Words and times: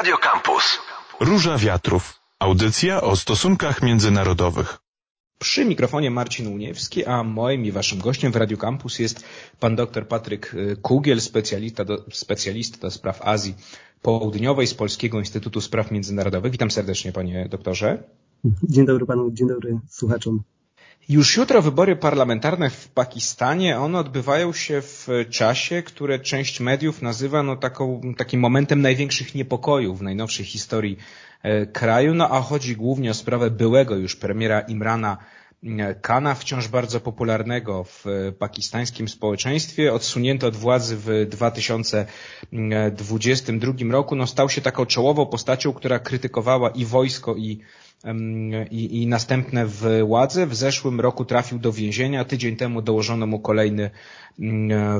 Radio 0.00 0.18
Campus. 0.18 0.78
Róża 1.20 1.58
Wiatrów. 1.58 2.20
Audycja 2.38 3.00
o 3.00 3.16
stosunkach 3.16 3.82
międzynarodowych. 3.82 4.78
Przy 5.38 5.64
mikrofonie 5.64 6.10
Marcin 6.10 6.46
Uniewski, 6.46 7.04
a 7.04 7.22
moim 7.22 7.64
i 7.64 7.72
waszym 7.72 7.98
gościem 7.98 8.32
w 8.32 8.36
Radio 8.36 8.56
Campus 8.56 8.98
jest 8.98 9.24
pan 9.58 9.76
dr 9.76 10.08
Patryk 10.08 10.54
y, 10.54 10.76
Kugiel, 10.82 11.20
specjalista 11.20 11.84
do, 11.84 12.04
specjalista 12.12 12.78
do 12.78 12.90
spraw 12.90 13.22
Azji 13.22 13.54
Południowej 14.02 14.66
z 14.66 14.74
Polskiego 14.74 15.18
Instytutu 15.18 15.60
Spraw 15.60 15.90
Międzynarodowych. 15.90 16.52
Witam 16.52 16.70
serdecznie 16.70 17.12
panie 17.12 17.48
doktorze. 17.50 18.02
Dzień 18.62 18.86
dobry 18.86 19.06
panu, 19.06 19.30
dzień 19.30 19.48
dobry 19.48 19.78
słuchaczom. 19.88 20.42
Już 21.08 21.36
jutro 21.36 21.62
wybory 21.62 21.96
parlamentarne 21.96 22.70
w 22.70 22.88
Pakistanie, 22.88 23.78
one 23.78 23.98
odbywają 23.98 24.52
się 24.52 24.82
w 24.82 25.08
czasie, 25.30 25.82
które 25.82 26.18
część 26.18 26.60
mediów 26.60 27.02
nazywa 27.02 27.42
no 27.42 27.56
taką, 27.56 28.00
takim 28.16 28.40
momentem 28.40 28.82
największych 28.82 29.34
niepokojów 29.34 29.98
w 29.98 30.02
najnowszej 30.02 30.46
historii 30.46 30.96
e, 31.42 31.66
kraju, 31.66 32.14
no 32.14 32.30
a 32.30 32.40
chodzi 32.40 32.76
głównie 32.76 33.10
o 33.10 33.14
sprawę 33.14 33.50
byłego 33.50 33.96
już 33.96 34.16
premiera 34.16 34.60
Imrana 34.60 35.16
Kana, 36.00 36.34
wciąż 36.34 36.68
bardzo 36.68 37.00
popularnego 37.00 37.84
w 37.84 38.04
pakistańskim 38.38 39.08
społeczeństwie, 39.08 39.92
odsunięty 39.92 40.46
od 40.46 40.56
władzy 40.56 40.96
w 40.96 41.26
2022 41.28 43.72
roku, 43.90 44.16
no 44.16 44.26
stał 44.26 44.48
się 44.48 44.60
taką 44.60 44.86
czołową 44.86 45.26
postacią, 45.26 45.72
która 45.72 45.98
krytykowała 45.98 46.70
i 46.70 46.84
wojsko, 46.84 47.36
i 47.36 47.60
i, 48.70 49.02
i 49.02 49.06
następne 49.06 49.66
władze. 49.66 50.46
W 50.46 50.54
zeszłym 50.54 51.00
roku 51.00 51.24
trafił 51.24 51.58
do 51.58 51.72
więzienia, 51.72 52.24
tydzień 52.24 52.56
temu 52.56 52.82
dołożono 52.82 53.26
mu 53.26 53.40
kolejny 53.40 53.90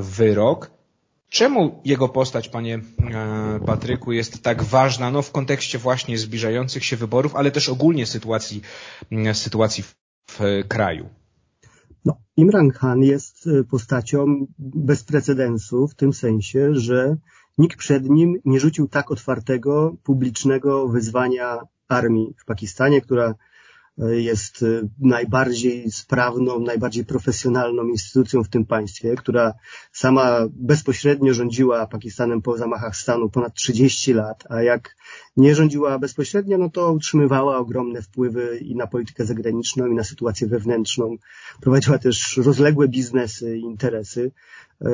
wyrok. 0.01 0.71
Czemu 1.29 1.81
jego 1.85 2.09
postać, 2.09 2.49
panie 2.49 2.75
e, 2.75 2.79
Patryku, 3.65 4.11
jest 4.11 4.43
tak 4.43 4.63
ważna 4.63 5.11
no, 5.11 5.21
w 5.21 5.31
kontekście 5.31 5.77
właśnie 5.77 6.17
zbliżających 6.17 6.85
się 6.85 6.97
wyborów, 6.97 7.35
ale 7.35 7.51
też 7.51 7.69
ogólnie 7.69 8.05
sytuacji, 8.05 8.61
sytuacji 9.33 9.83
w, 9.83 10.00
w 10.31 10.67
kraju? 10.67 11.09
No, 12.05 12.17
Imran 12.37 12.71
Khan 12.71 13.01
jest 13.01 13.47
e, 13.47 13.63
postacią 13.63 14.47
bez 14.59 15.03
precedensu 15.03 15.87
w 15.87 15.95
tym 15.95 16.13
sensie, 16.13 16.75
że 16.75 17.17
nikt 17.57 17.77
przed 17.77 18.09
nim 18.09 18.35
nie 18.45 18.59
rzucił 18.59 18.87
tak 18.87 19.11
otwartego, 19.11 19.95
publicznego 20.03 20.87
wyzwania 20.87 21.59
armii 21.87 22.33
w 22.37 22.45
Pakistanie, 22.45 23.01
która 23.01 23.35
e, 23.99 24.15
jest 24.15 24.63
e, 24.63 24.87
najbardziej 24.99 25.91
sprawną, 25.91 26.59
najbardziej 26.59 27.05
profesjonalną 27.05 27.87
instytucją 27.87 28.43
w 28.43 28.49
tym 28.49 28.65
państwie, 28.65 29.15
która 29.15 29.53
sama 29.91 30.39
bezpośrednio 30.49 31.33
rządziła 31.33 31.87
Pakistanem 31.87 32.41
po 32.41 32.57
zamachach 32.57 32.95
stanu 32.95 33.29
ponad 33.29 33.53
30 33.53 34.13
lat, 34.13 34.43
a 34.49 34.61
jak 34.61 34.95
nie 35.37 35.55
rządziła 35.55 35.99
bezpośrednio, 35.99 36.57
no 36.57 36.69
to 36.69 36.93
utrzymywała 36.93 37.57
ogromne 37.57 38.01
wpływy 38.01 38.57
i 38.57 38.75
na 38.75 38.87
politykę 38.87 39.25
zagraniczną, 39.25 39.87
i 39.87 39.95
na 39.95 40.03
sytuację 40.03 40.47
wewnętrzną. 40.47 41.15
Prowadziła 41.61 41.97
też 41.97 42.37
rozległe 42.37 42.87
biznesy 42.87 43.57
i 43.57 43.61
interesy. 43.61 44.31
E, 44.81 44.87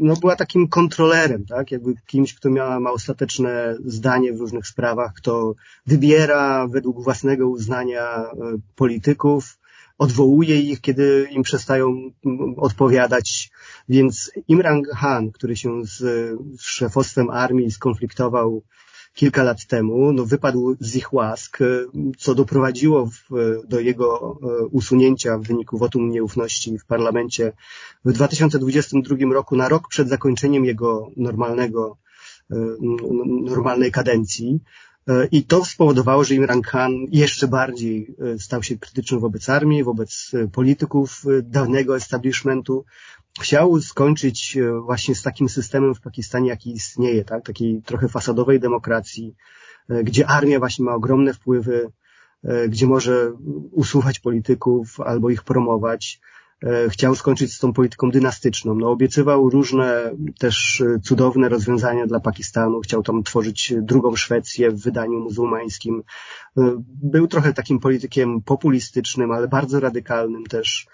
no, 0.00 0.16
była 0.16 0.36
takim 0.36 0.68
kontrolerem, 0.68 1.46
tak? 1.46 1.70
Jakby 1.70 1.94
kimś, 2.06 2.34
kto 2.34 2.50
miał, 2.50 2.80
ma 2.80 2.90
ostateczne 2.90 3.76
zdanie 3.84 4.32
w 4.32 4.40
różnych 4.40 4.66
sprawach, 4.66 5.12
kto 5.16 5.54
wybiera 5.86 6.68
według 6.68 7.04
własnego 7.04 7.48
uznania 7.48 8.02
e, 8.02 8.32
polityków, 8.76 9.58
odwołuje 9.98 10.60
ich, 10.60 10.80
kiedy 10.80 11.28
im 11.30 11.42
przestają 11.42 12.10
odpowiadać. 12.56 13.50
Więc 13.88 14.32
Imran 14.48 14.82
Khan, 14.82 15.30
który 15.30 15.56
się 15.56 15.84
z 15.84 16.02
szefostwem 16.60 17.30
armii 17.30 17.70
skonfliktował 17.70 18.62
kilka 19.14 19.42
lat 19.42 19.66
temu, 19.66 20.12
no, 20.12 20.24
wypadł 20.24 20.76
z 20.80 20.96
ich 20.96 21.12
łask, 21.12 21.60
e, 21.60 21.64
co 22.18 22.34
doprowadziło 22.34 23.06
w, 23.06 23.20
do 23.68 23.80
jego 23.80 24.38
e, 24.42 24.66
usunięcia 24.66 25.38
w 25.38 25.42
wyniku 25.42 25.78
wotum 25.78 26.10
nieufności 26.10 26.78
w 26.78 26.84
parlamencie 26.84 27.52
w 28.04 28.12
2022 28.12 29.16
roku, 29.32 29.56
na 29.56 29.68
rok 29.68 29.88
przed 29.88 30.08
zakończeniem 30.08 30.64
jego 30.64 31.10
normalnego, 31.16 31.96
e, 32.50 32.56
normalnej 33.44 33.92
kadencji. 33.92 34.60
I 35.32 35.44
to 35.44 35.64
spowodowało, 35.64 36.24
że 36.24 36.34
Imran 36.34 36.62
Khan 36.62 36.92
jeszcze 37.12 37.48
bardziej 37.48 38.14
stał 38.38 38.62
się 38.62 38.78
krytyczny 38.78 39.18
wobec 39.18 39.48
armii, 39.48 39.84
wobec 39.84 40.30
polityków 40.52 41.24
dawnego 41.42 41.96
establishmentu, 41.96 42.84
chciał 43.40 43.80
skończyć 43.80 44.56
e, 44.56 44.80
właśnie 44.80 45.14
z 45.14 45.22
takim 45.22 45.48
systemem 45.48 45.94
w 45.94 46.00
Pakistanie, 46.00 46.48
jaki 46.48 46.72
istnieje, 46.72 47.24
tak? 47.24 47.44
takiej 47.46 47.82
trochę 47.82 48.08
fasadowej 48.08 48.60
demokracji, 48.60 49.34
e, 49.88 50.04
gdzie 50.04 50.26
armia 50.26 50.58
właśnie 50.58 50.84
ma 50.84 50.94
ogromne 50.94 51.34
wpływy, 51.34 51.90
e, 52.44 52.68
gdzie 52.68 52.86
może 52.86 53.32
usuwać 53.70 54.20
polityków 54.20 55.00
albo 55.00 55.30
ich 55.30 55.42
promować. 55.42 56.20
Chciał 56.88 57.14
skończyć 57.14 57.52
z 57.54 57.58
tą 57.58 57.72
polityką 57.72 58.10
dynastyczną. 58.10 58.74
No, 58.74 58.90
obiecywał 58.90 59.50
różne 59.50 60.10
też 60.38 60.82
cudowne 61.02 61.48
rozwiązania 61.48 62.06
dla 62.06 62.20
Pakistanu. 62.20 62.80
Chciał 62.80 63.02
tam 63.02 63.22
tworzyć 63.22 63.74
drugą 63.76 64.16
Szwecję 64.16 64.70
w 64.70 64.82
wydaniu 64.82 65.20
muzułmańskim. 65.20 66.02
Był 66.86 67.26
trochę 67.26 67.52
takim 67.52 67.80
politykiem 67.80 68.42
populistycznym, 68.42 69.32
ale 69.32 69.48
bardzo 69.48 69.80
radykalnym 69.80 70.44
też 70.44 70.86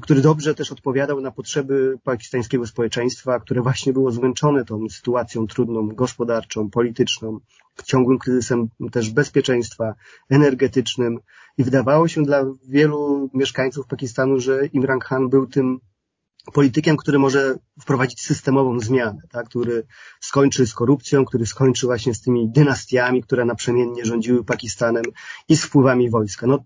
który 0.00 0.20
dobrze 0.20 0.54
też 0.54 0.72
odpowiadał 0.72 1.20
na 1.20 1.30
potrzeby 1.30 1.98
pakistańskiego 2.04 2.66
społeczeństwa, 2.66 3.40
które 3.40 3.62
właśnie 3.62 3.92
było 3.92 4.10
zmęczone 4.10 4.64
tą 4.64 4.88
sytuacją 4.88 5.46
trudną, 5.46 5.88
gospodarczą, 5.88 6.70
polityczną, 6.70 7.38
ciągłym 7.84 8.18
kryzysem 8.18 8.68
też 8.92 9.10
bezpieczeństwa 9.10 9.94
energetycznym. 10.30 11.18
I 11.58 11.64
wydawało 11.64 12.08
się 12.08 12.22
dla 12.22 12.44
wielu 12.68 13.30
mieszkańców 13.34 13.86
Pakistanu, 13.86 14.40
że 14.40 14.66
Imran 14.66 14.98
Khan 14.98 15.28
był 15.28 15.46
tym 15.46 15.80
politykiem, 16.52 16.96
który 16.96 17.18
może 17.18 17.54
wprowadzić 17.80 18.20
systemową 18.20 18.80
zmianę, 18.80 19.22
tak? 19.30 19.48
który 19.48 19.86
skończy 20.20 20.66
z 20.66 20.74
korupcją, 20.74 21.24
który 21.24 21.46
skończy 21.46 21.86
właśnie 21.86 22.14
z 22.14 22.20
tymi 22.20 22.50
dynastiami, 22.50 23.22
które 23.22 23.44
naprzemiennie 23.44 24.04
rządziły 24.04 24.44
Pakistanem 24.44 25.04
i 25.48 25.56
z 25.56 25.64
wpływami 25.64 26.10
wojska. 26.10 26.46
No, 26.46 26.64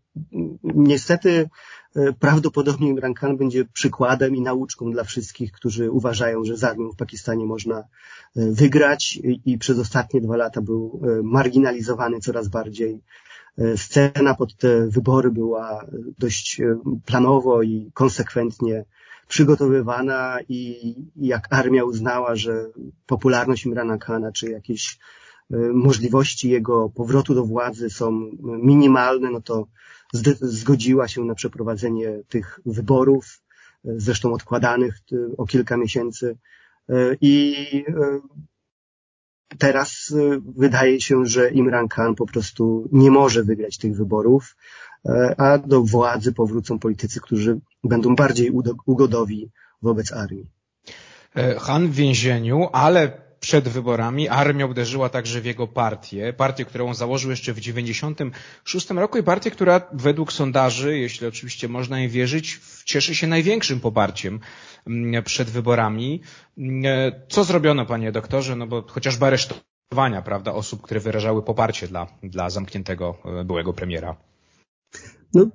niestety 0.62 1.48
e, 1.96 2.12
prawdopodobnie 2.12 2.88
Imran 2.88 3.14
Khan 3.14 3.36
będzie 3.36 3.64
przykładem 3.64 4.36
i 4.36 4.40
nauczką 4.40 4.90
dla 4.90 5.04
wszystkich, 5.04 5.52
którzy 5.52 5.90
uważają, 5.90 6.44
że 6.44 6.56
z 6.56 6.64
armią 6.64 6.90
w 6.90 6.96
Pakistanie 6.96 7.46
można 7.46 7.78
e, 7.78 7.84
wygrać 8.34 9.18
i 9.44 9.58
przez 9.58 9.78
ostatnie 9.78 10.20
dwa 10.20 10.36
lata 10.36 10.60
był 10.60 11.00
e, 11.02 11.22
marginalizowany 11.22 12.20
coraz 12.20 12.48
bardziej. 12.48 13.00
Scena 13.76 14.34
pod 14.34 14.56
te 14.56 14.88
wybory 14.88 15.30
była 15.30 15.86
dość 16.18 16.60
planowo 17.06 17.62
i 17.62 17.90
konsekwentnie 17.94 18.84
przygotowywana 19.28 20.38
i 20.48 20.94
jak 21.16 21.46
armia 21.50 21.84
uznała, 21.84 22.36
że 22.36 22.70
popularność 23.06 23.66
Imrana 23.66 23.98
Khana 23.98 24.32
czy 24.32 24.50
jakieś 24.50 24.98
e, 25.50 25.56
możliwości 25.56 26.50
jego 26.50 26.88
powrotu 26.88 27.34
do 27.34 27.44
władzy 27.44 27.90
są 27.90 28.30
minimalne, 28.42 29.30
no 29.30 29.40
to 29.40 29.66
zgodziła 30.40 31.08
się 31.08 31.24
na 31.24 31.34
przeprowadzenie 31.34 32.22
tych 32.28 32.60
wyborów, 32.66 33.40
e, 33.84 33.90
zresztą 33.96 34.32
odkładanych 34.32 34.94
e, 35.12 35.16
o 35.36 35.46
kilka 35.46 35.76
miesięcy. 35.76 36.38
I 37.20 37.56
teraz 39.58 40.14
wydaje 40.56 41.00
się, 41.00 41.26
że 41.26 41.50
Imran 41.50 41.88
Khan 41.88 42.14
po 42.14 42.26
prostu 42.26 42.88
nie 42.92 43.10
może 43.10 43.44
wygrać 43.44 43.78
tych 43.78 43.96
wyborów, 43.96 44.56
a 45.36 45.58
do 45.58 45.82
władzy 45.82 46.32
powrócą 46.32 46.78
politycy, 46.78 47.20
którzy 47.20 47.60
będą 47.84 48.16
bardziej 48.16 48.50
ugodowi 48.86 49.50
wobec 49.82 50.12
armii. 50.12 50.50
E, 51.36 51.54
Han 51.58 51.88
w 51.88 51.94
więzieniu, 51.94 52.68
ale 52.72 53.22
przed 53.40 53.68
wyborami 53.68 54.28
armia 54.28 54.66
uderzyła 54.66 55.08
także 55.08 55.40
w 55.40 55.44
jego 55.44 55.66
partię, 55.68 56.32
partię, 56.32 56.64
którą 56.64 56.94
założył 56.94 57.30
jeszcze 57.30 57.52
w 57.52 57.60
96 57.60 58.90
roku 58.90 59.18
i 59.18 59.22
partię, 59.22 59.50
która 59.50 59.80
według 59.92 60.32
sondaży, 60.32 60.98
jeśli 60.98 61.26
oczywiście 61.26 61.68
można 61.68 61.98
jej 61.98 62.08
wierzyć, 62.08 62.60
cieszy 62.84 63.14
się 63.14 63.26
największym 63.26 63.80
poparciem 63.80 64.40
mm, 64.86 65.22
przed 65.22 65.50
wyborami. 65.50 66.20
Mm, 66.58 66.82
e, 66.86 67.12
co 67.28 67.44
zrobiono, 67.44 67.86
panie 67.86 68.12
doktorze? 68.12 68.56
No 68.56 68.66
bo 68.66 68.82
chociażby 68.82 69.26
aresztowania, 69.26 70.22
prawda, 70.24 70.52
osób, 70.52 70.82
które 70.82 71.00
wyrażały 71.00 71.42
poparcie 71.42 71.88
dla, 71.88 72.06
dla 72.22 72.50
zamkniętego 72.50 73.18
e, 73.24 73.44
byłego 73.44 73.72
premiera. 73.72 74.16
No, 75.34 75.46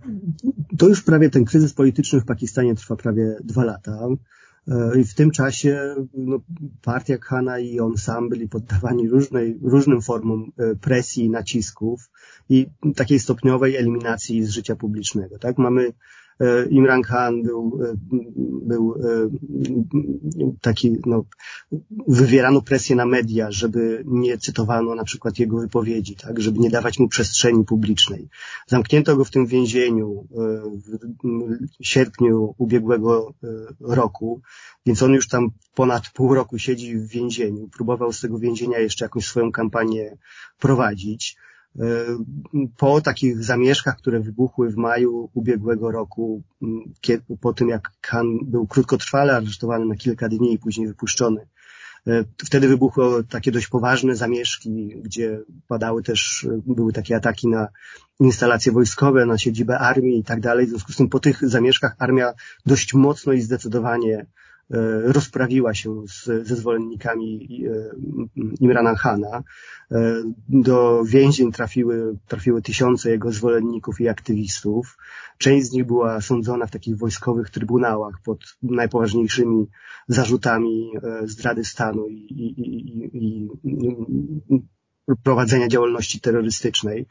to 0.77 0.87
już 0.87 1.01
prawie 1.01 1.29
ten 1.29 1.45
kryzys 1.45 1.73
polityczny 1.73 2.21
w 2.21 2.25
Pakistanie 2.25 2.75
trwa 2.75 2.95
prawie 2.95 3.35
dwa 3.43 3.63
lata. 3.63 4.07
E, 4.67 4.99
I 4.99 5.03
w 5.03 5.13
tym 5.13 5.31
czasie 5.31 5.95
no, 6.13 6.39
partia 6.81 7.17
Khana 7.17 7.59
i 7.59 7.79
on 7.79 7.97
sam 7.97 8.29
byli 8.29 8.47
poddawani 8.47 9.09
różnej, 9.09 9.59
różnym 9.61 10.01
formom 10.01 10.51
e, 10.57 10.75
presji, 10.75 11.29
nacisków 11.29 12.09
i 12.49 12.67
takiej 12.95 13.19
stopniowej 13.19 13.75
eliminacji 13.75 14.43
z 14.43 14.49
życia 14.49 14.75
publicznego. 14.75 15.39
Tak? 15.39 15.57
Mamy 15.57 15.93
Imran 16.69 17.01
Khan 17.01 17.43
był, 17.43 17.79
e, 17.83 17.93
był 18.61 18.95
e, 18.95 19.29
taki, 20.61 20.97
no, 21.05 21.25
wywierano 22.07 22.61
presję 22.61 22.95
na 22.95 23.05
media, 23.05 23.51
żeby 23.51 24.03
nie 24.05 24.37
cytowano 24.37 24.95
na 24.95 25.03
przykład 25.03 25.39
jego 25.39 25.59
wypowiedzi, 25.59 26.15
tak, 26.15 26.39
żeby 26.39 26.59
nie 26.59 26.69
dawać 26.69 26.99
mu 26.99 27.07
przestrzeni 27.07 27.65
publicznej. 27.65 28.29
Zamknięto 28.67 29.17
go 29.17 29.25
w 29.25 29.31
tym 29.31 29.45
więzieniu 29.45 30.27
w 31.79 31.87
sierpniu 31.87 32.55
ubiegłego 32.57 33.33
roku, 33.79 34.41
więc 34.85 35.03
on 35.03 35.13
już 35.13 35.27
tam 35.27 35.49
ponad 35.75 36.09
pół 36.09 36.33
roku 36.33 36.59
siedzi 36.59 36.97
w 36.97 37.07
więzieniu. 37.07 37.67
Próbował 37.67 38.13
z 38.13 38.21
tego 38.21 38.39
więzienia 38.39 38.79
jeszcze 38.79 39.05
jakąś 39.05 39.25
swoją 39.25 39.51
kampanię 39.51 40.17
prowadzić. 40.59 41.37
E, 41.79 41.83
po 42.77 43.01
takich 43.01 43.43
zamieszkach, 43.43 43.97
które 43.97 44.19
wybuchły 44.19 44.69
w 44.69 44.77
maju 44.77 45.29
ubiegłego 45.33 45.91
roku, 45.91 46.41
po 47.41 47.53
tym 47.53 47.69
jak 47.69 47.91
Khan 48.01 48.39
był 48.41 48.67
krótkotrwale 48.67 49.35
aresztowany 49.35 49.85
na 49.85 49.95
kilka 49.95 50.29
dni 50.29 50.53
i 50.53 50.59
później 50.59 50.87
wypuszczony, 50.87 51.47
e, 52.07 52.23
Wtedy 52.45 52.67
wybuchły 52.67 53.23
takie 53.23 53.51
dość 53.51 53.67
poważne 53.67 54.15
zamieszki, 54.15 54.95
gdzie 55.03 55.39
padały 55.67 56.03
też, 56.03 56.47
były 56.65 56.93
takie 56.93 57.15
ataki 57.15 57.47
na 57.47 57.67
instalacje 58.19 58.71
wojskowe, 58.71 59.25
na 59.25 59.37
siedzibę 59.37 59.79
armii 59.79 60.19
i 60.19 60.23
tak 60.23 60.41
dalej. 60.41 60.65
W 60.65 60.69
związku 60.69 60.91
z 60.91 60.95
tym 60.95 61.09
po 61.09 61.19
tych 61.19 61.49
zamieszkach 61.49 61.95
armia 61.99 62.33
dość 62.65 62.93
mocno 62.93 63.33
i 63.33 63.41
zdecydowanie 63.41 64.25
E, 64.25 64.46
rozprawiła 65.03 65.73
się 65.73 66.07
z, 66.07 66.47
ze 66.47 66.55
zwolennikami 66.55 67.49
e, 67.67 67.95
Imrana 68.59 68.95
Khana. 68.95 69.43
E, 69.91 70.23
do 70.49 71.03
więzień 71.05 71.51
trafiły, 71.51 72.17
trafiły 72.27 72.61
tysiące 72.61 73.09
jego 73.09 73.31
zwolenników 73.31 74.01
i 74.01 74.09
aktywistów. 74.09 74.97
Część 75.37 75.67
z 75.67 75.71
nich 75.71 75.85
była 75.85 76.21
sądzona 76.21 76.65
w 76.65 76.71
takich 76.71 76.97
wojskowych 76.97 77.49
trybunałach 77.49 78.15
pod 78.23 78.39
najpoważniejszymi 78.61 79.65
zarzutami 80.07 80.91
zdrady 81.23 81.65
stanu 81.65 82.07
i, 82.07 82.15
i, 82.15 82.61
i, 83.13 83.49
i 84.49 84.67
prowadzenia 85.23 85.67
działalności 85.67 86.19
terrorystycznej. 86.19 87.05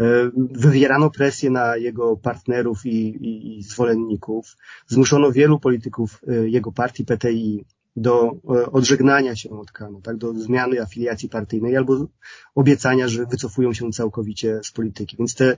E, 0.00 0.30
wywierano 0.52 1.10
presję 1.10 1.50
na 1.50 1.76
jego 1.76 2.16
partnerów 2.16 2.86
i, 2.86 3.08
i, 3.08 3.58
i 3.58 3.62
zwolenników. 3.62 4.56
Zmuszono 4.86 5.32
wielu 5.32 5.60
polityków 5.60 6.20
e, 6.28 6.48
jego 6.48 6.72
partii 6.72 7.04
PTI 7.04 7.64
do 7.96 8.32
e, 8.32 8.70
odżegnania 8.70 9.36
się 9.36 9.50
od 9.50 9.72
Kanu, 9.72 10.00
tak, 10.00 10.16
do 10.16 10.34
zmiany 10.34 10.82
afiliacji 10.82 11.28
partyjnej 11.28 11.76
albo 11.76 12.06
obiecania, 12.54 13.08
że 13.08 13.26
wycofują 13.26 13.72
się 13.72 13.90
całkowicie 13.90 14.60
z 14.64 14.70
polityki. 14.72 15.16
Więc 15.16 15.34
te 15.34 15.56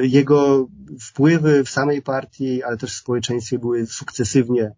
jego 0.00 0.68
wpływy 1.00 1.64
w 1.64 1.70
samej 1.70 2.02
partii, 2.02 2.62
ale 2.62 2.76
też 2.76 2.94
w 2.94 2.98
społeczeństwie 2.98 3.58
były 3.58 3.86
sukcesywnie 3.86 4.72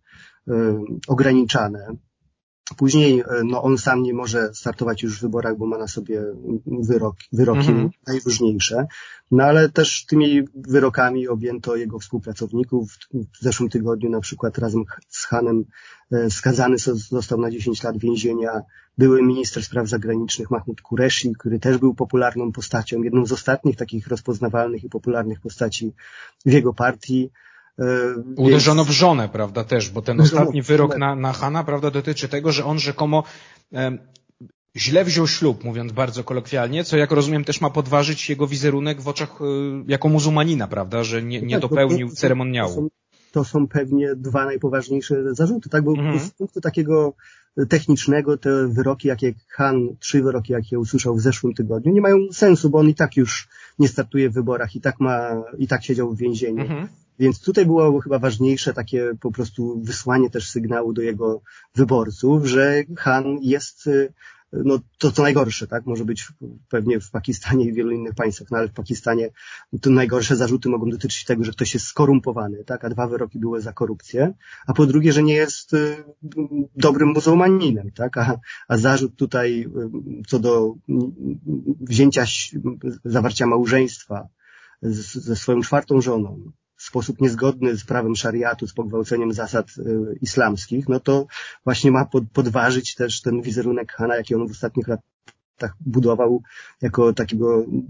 ograniczane. 1.09 1.97
Później 2.77 3.21
e, 3.21 3.25
no, 3.45 3.63
on 3.63 3.79
sam 3.79 4.03
nie 4.03 4.15
może 4.15 4.55
startować 4.55 5.03
już 5.03 5.19
w 5.19 5.23
wyborach, 5.23 5.57
bo 5.57 5.67
ma 5.67 5.79
na 5.79 5.89
sobie 5.89 6.23
wyrok, 6.67 7.17
wyroki 7.33 7.69
mhm. 7.69 7.91
najróżniejsze. 8.07 8.87
No 9.31 9.45
ale 9.45 9.69
też 9.69 10.07
tymi 10.07 10.43
wyrokami 10.55 11.29
objęto 11.29 11.77
jego 11.77 11.99
współpracowników. 11.99 12.99
W 13.15 13.41
zeszłym 13.41 13.69
tygodniu 13.69 14.11
na 14.11 14.21
przykład 14.21 14.59
razem 14.59 14.85
z 15.09 15.27
Hanem 15.27 15.65
e, 16.13 16.31
skazany 16.31 16.77
został 17.11 17.41
na 17.41 17.51
10 17.51 17.83
lat 17.83 17.99
więzienia 17.99 18.63
były 18.99 19.23
minister 19.23 19.65
spraw 19.65 19.89
zagranicznych 19.89 20.51
Mahmud 20.51 20.81
Kureshi, 20.81 21.33
który 21.39 21.61
też 21.61 21.79
był 21.79 21.95
popularną 21.95 22.53
postacią, 22.53 23.03
jedną 23.03 23.27
z 23.27 23.33
ostatnich 23.33 23.77
takich 23.77 24.09
rozpoznawalnych 24.09 24.85
i 24.85 24.89
popularnych 24.89 25.41
postaci 25.41 25.93
w 26.47 26.53
jego 26.53 26.75
partii. 26.75 27.31
E, 27.79 27.85
Uderzono 28.37 28.85
w 28.85 28.91
żonę, 28.91 29.29
prawda, 29.29 29.65
też, 29.65 29.91
bo 29.91 30.03
ten 30.03 30.21
ostatni 30.21 30.63
wyrok 30.63 30.99
na, 30.99 31.15
na 31.15 31.33
Hana, 31.33 31.65
prawda, 31.65 31.91
dotyczy 31.91 32.29
tego, 32.29 32.53
że 32.53 32.65
on 32.65 32.79
rzekomo 32.79 33.25
źle 34.77 35.05
wziął 35.05 35.27
ślub, 35.27 35.65
mówiąc 35.65 35.93
bardzo 35.93 36.25
kolokwialnie, 36.25 36.85
co 36.85 36.97
jak 36.97 37.11
rozumiem 37.11 37.45
też 37.45 37.61
ma 37.61 37.71
podważyć 37.71 38.31
jego 38.31 38.47
wizerunek 38.47 39.01
w 39.01 39.09
oczach 39.09 39.41
e, 39.41 39.45
jako 39.87 40.09
muzułmanina, 40.09 40.69
prawda, 40.69 41.05
że 41.05 41.23
nie, 41.23 41.43
nie 41.43 41.55
tak, 41.55 41.63
dopełnił 41.63 42.11
ceremoniału. 42.11 42.75
To 42.75 42.81
są, 42.81 42.89
to 43.33 43.45
są, 43.45 43.69
pewnie 43.69 44.17
dwa 44.17 44.45
najpoważniejsze 44.45 45.35
zarzuty, 45.35 45.69
tak, 45.69 45.85
bo 45.85 45.93
mhm. 45.93 46.19
z 46.19 46.31
punktu 46.31 46.61
takiego 46.61 47.15
technicznego 47.69 48.37
te 48.37 48.69
wyroki, 48.69 49.09
jakie 49.09 49.35
Han, 49.49 49.89
trzy 49.99 50.23
wyroki, 50.23 50.53
jakie 50.53 50.79
usłyszał 50.79 51.17
w 51.17 51.21
zeszłym 51.21 51.55
tygodniu, 51.55 51.93
nie 51.93 52.01
mają 52.01 52.17
sensu, 52.33 52.71
bo 52.71 52.79
on 52.79 52.89
i 52.89 52.95
tak 52.95 53.17
już 53.17 53.49
nie 53.79 53.89
startuje 53.89 54.31
w 54.31 54.33
wyborach, 54.33 54.77
i 54.77 54.81
tak 54.81 55.01
ma, 55.01 55.43
i 55.59 55.69
tak 55.69 55.85
siedział 55.85 56.15
w 56.15 56.19
więzieniu. 56.19 56.63
Mhm. 56.63 56.89
Więc 57.19 57.41
tutaj 57.41 57.67
było 57.67 58.01
chyba 58.01 58.19
ważniejsze 58.19 58.75
takie 58.75 59.13
po 59.21 59.33
prostu 59.33 59.81
wysłanie 59.81 60.31
też 60.31 60.49
sygnału 60.49 60.93
do 60.93 61.03
jego 61.03 61.43
wyborców, 61.75 62.47
że 62.47 62.83
Han 62.97 63.39
jest 63.43 63.89
no 64.65 64.79
to 64.99 65.13
co 65.13 65.23
najgorsze, 65.23 65.67
tak? 65.67 65.87
Może 65.87 66.05
być 66.05 66.29
pewnie 66.69 67.01
w 67.01 67.11
Pakistanie 67.11 67.65
i 67.65 67.73
w 67.73 67.75
wielu 67.75 67.91
innych 67.91 68.15
państwach, 68.15 68.51
no 68.51 68.59
ale 68.59 68.69
w 68.69 68.73
Pakistanie 68.73 69.31
to 69.81 69.91
najgorsze 69.91 70.37
zarzuty 70.37 70.69
mogą 70.69 70.91
dotyczyć 70.91 71.25
tego, 71.25 71.45
że 71.45 71.53
ktoś 71.53 71.75
jest 71.75 71.87
skorumpowany, 71.87 72.65
tak? 72.65 72.85
A 72.85 72.91
dwa 72.91 73.07
wyroki 73.07 73.39
były 73.39 73.61
za 73.61 73.73
korupcję, 73.73 74.35
a 74.67 74.73
po 74.73 74.87
drugie, 74.87 75.13
że 75.13 75.23
nie 75.23 75.35
jest 75.35 75.75
y, 75.75 76.05
dobrym 76.77 77.09
muzułmaninem, 77.09 77.91
tak? 77.91 78.19
A, 78.19 78.39
a 78.69 78.77
zarzut 78.77 79.17
tutaj 79.17 79.61
y, 79.63 80.23
co 80.27 80.39
do 80.39 80.75
wzięcia, 81.81 82.25
zawarcia 83.05 83.47
małżeństwa 83.47 84.29
ze 84.83 85.37
swoją 85.37 85.61
czwartą 85.61 86.01
żoną, 86.01 86.53
w 86.85 86.87
sposób 86.87 87.21
niezgodny 87.21 87.77
z 87.77 87.85
prawem 87.85 88.17
szariatu, 88.17 88.67
z 88.67 88.75
pogwałceniem 88.75 89.33
zasad 89.33 89.67
y, 89.79 90.19
islamskich, 90.21 90.89
no 90.89 91.01
to 91.01 91.27
właśnie 91.65 91.91
ma 91.91 92.09
podważyć 92.33 92.95
też 92.95 93.21
ten 93.21 93.43
wizerunek 93.43 93.93
Hana, 93.93 94.17
jaki 94.17 94.35
on 94.35 94.49
w 94.49 94.51
ostatnich 94.51 94.89
latach 94.89 95.14
budował 95.81 96.43
jako 96.83 97.13
takiego 97.13 97.55
mm, 97.55 97.89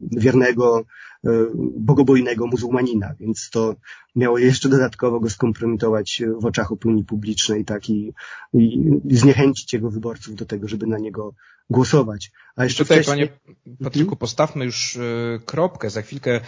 wiernego, 0.00 0.84
y, 1.26 1.28
bogobojnego 1.76 2.46
muzułmanina, 2.46 3.14
więc 3.20 3.50
to 3.50 3.74
miało 4.16 4.38
jeszcze 4.38 4.68
dodatkowo 4.68 5.20
go 5.20 5.30
skompromitować 5.30 6.22
w 6.40 6.44
oczach 6.44 6.72
opinii 6.72 7.04
publicznej 7.04 7.64
tak 7.64 7.90
i, 7.90 8.12
i 8.54 8.90
zniechęcić 9.10 9.72
jego 9.72 9.90
wyborców 9.90 10.34
do 10.34 10.46
tego, 10.46 10.68
żeby 10.68 10.86
na 10.86 10.98
niego 10.98 11.34
głosować. 11.70 12.30
A 12.56 12.64
jeszcze 12.64 12.84
Tutaj, 12.84 13.02
wcześniej... 13.02 13.28
panie 13.28 13.76
Patryku, 13.84 14.10
mhm. 14.10 14.18
postawmy 14.18 14.64
już 14.64 14.96
e, 14.96 15.00
kropkę. 15.44 15.90
Za 15.90 16.02
chwilkę 16.02 16.40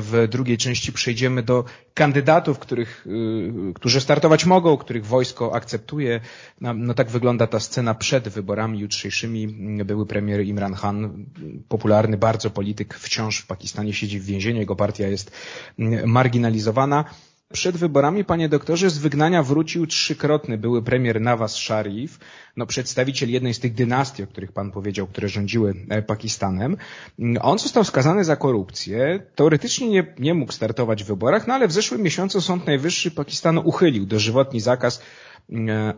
w 0.00 0.28
drugiej 0.30 0.58
części 0.58 0.92
przejdziemy 0.92 1.42
do 1.42 1.64
kandydatów, 1.94 2.58
których, 2.58 3.06
e, 3.70 3.72
którzy 3.72 4.00
startować 4.00 4.46
mogą, 4.46 4.76
których 4.76 5.06
wojsko 5.06 5.54
akceptuje. 5.54 6.20
No, 6.60 6.74
no 6.74 6.94
tak 6.94 7.10
wygląda 7.10 7.46
ta 7.46 7.60
scena 7.60 7.94
przed 7.94 8.28
wyborami 8.28 8.78
jutrzejszymi. 8.78 9.46
Były 9.84 10.06
premier 10.06 10.40
Imran 10.40 10.74
Khan, 10.74 11.26
popularny 11.68 12.16
bardzo 12.16 12.50
polityk, 12.50 12.94
wciąż 12.94 13.38
w 13.38 13.46
Pakistanie 13.46 13.92
siedzi 13.92 14.20
w 14.20 14.24
więzieniu, 14.24 14.60
jego 14.60 14.76
partia 14.76 15.08
jest 15.08 15.30
marginalizowana. 16.06 17.04
Przed 17.52 17.76
wyborami, 17.76 18.24
panie 18.24 18.48
doktorze, 18.48 18.90
z 18.90 18.98
wygnania 18.98 19.42
wrócił 19.42 19.86
trzykrotny 19.86 20.58
były 20.58 20.82
premier 20.82 21.20
Nawaz 21.20 21.54
Sharif, 21.54 22.18
no 22.56 22.66
przedstawiciel 22.66 23.30
jednej 23.30 23.54
z 23.54 23.60
tych 23.60 23.74
dynastii, 23.74 24.22
o 24.22 24.26
których 24.26 24.52
pan 24.52 24.70
powiedział, 24.70 25.06
które 25.06 25.28
rządziły 25.28 25.74
e, 25.88 26.02
Pakistanem. 26.02 26.76
On 27.40 27.58
został 27.58 27.84
skazany 27.84 28.24
za 28.24 28.36
korupcję. 28.36 29.22
Teoretycznie 29.34 29.88
nie, 29.88 30.14
nie 30.18 30.34
mógł 30.34 30.52
startować 30.52 31.04
w 31.04 31.06
wyborach, 31.06 31.46
no 31.46 31.54
ale 31.54 31.68
w 31.68 31.72
zeszłym 31.72 32.02
miesiącu 32.02 32.40
Sąd 32.40 32.66
Najwyższy 32.66 33.10
Pakistanu 33.10 33.62
uchylił 33.64 34.06
dożywotni 34.06 34.60
zakaz 34.60 35.02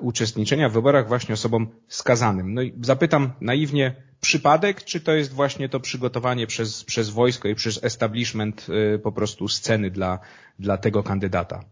uczestniczenia 0.01 0.69
w 0.69 0.73
wyborach 0.73 1.09
właśnie 1.09 1.35
osobom 1.35 1.67
skazanym. 1.89 2.55
No 2.55 2.63
i 2.63 2.73
zapytam 2.83 3.33
naiwnie, 3.41 3.97
przypadek, 4.21 4.85
czy 4.85 5.01
to 5.01 5.13
jest 5.13 5.33
właśnie 5.33 5.69
to 5.69 5.81
przygotowanie 5.81 6.47
przez, 6.47 6.85
przez 6.85 7.11
wojsko 7.11 7.49
i 7.49 7.55
przez 7.55 7.85
establishment 7.85 8.67
y, 8.95 8.99
po 8.99 9.13
prostu 9.13 9.49
sceny 9.49 9.91
dla, 9.91 10.19
dla 10.59 10.77
tego 10.77 11.03
kandydata? 11.03 11.65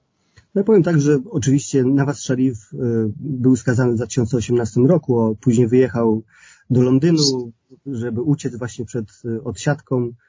No 0.55 0.65
powiem 0.65 0.83
tak, 0.83 1.01
że 1.01 1.19
oczywiście 1.31 1.85
Nawaz 1.85 2.19
Sharif 2.19 2.73
y, 2.73 2.77
był 3.17 3.57
skazany 3.57 3.93
w 3.93 3.97
2018 3.97 4.81
roku, 4.81 5.21
a 5.21 5.35
później 5.35 5.69
wyjechał 5.69 6.23
do 6.71 6.83
Londynu, 6.83 7.53
żeby 7.87 8.23
uciec 8.23 8.57
właśnie 8.57 8.85
przed 8.85 9.07
odsiadką 9.45 10.13
E, 10.19 10.28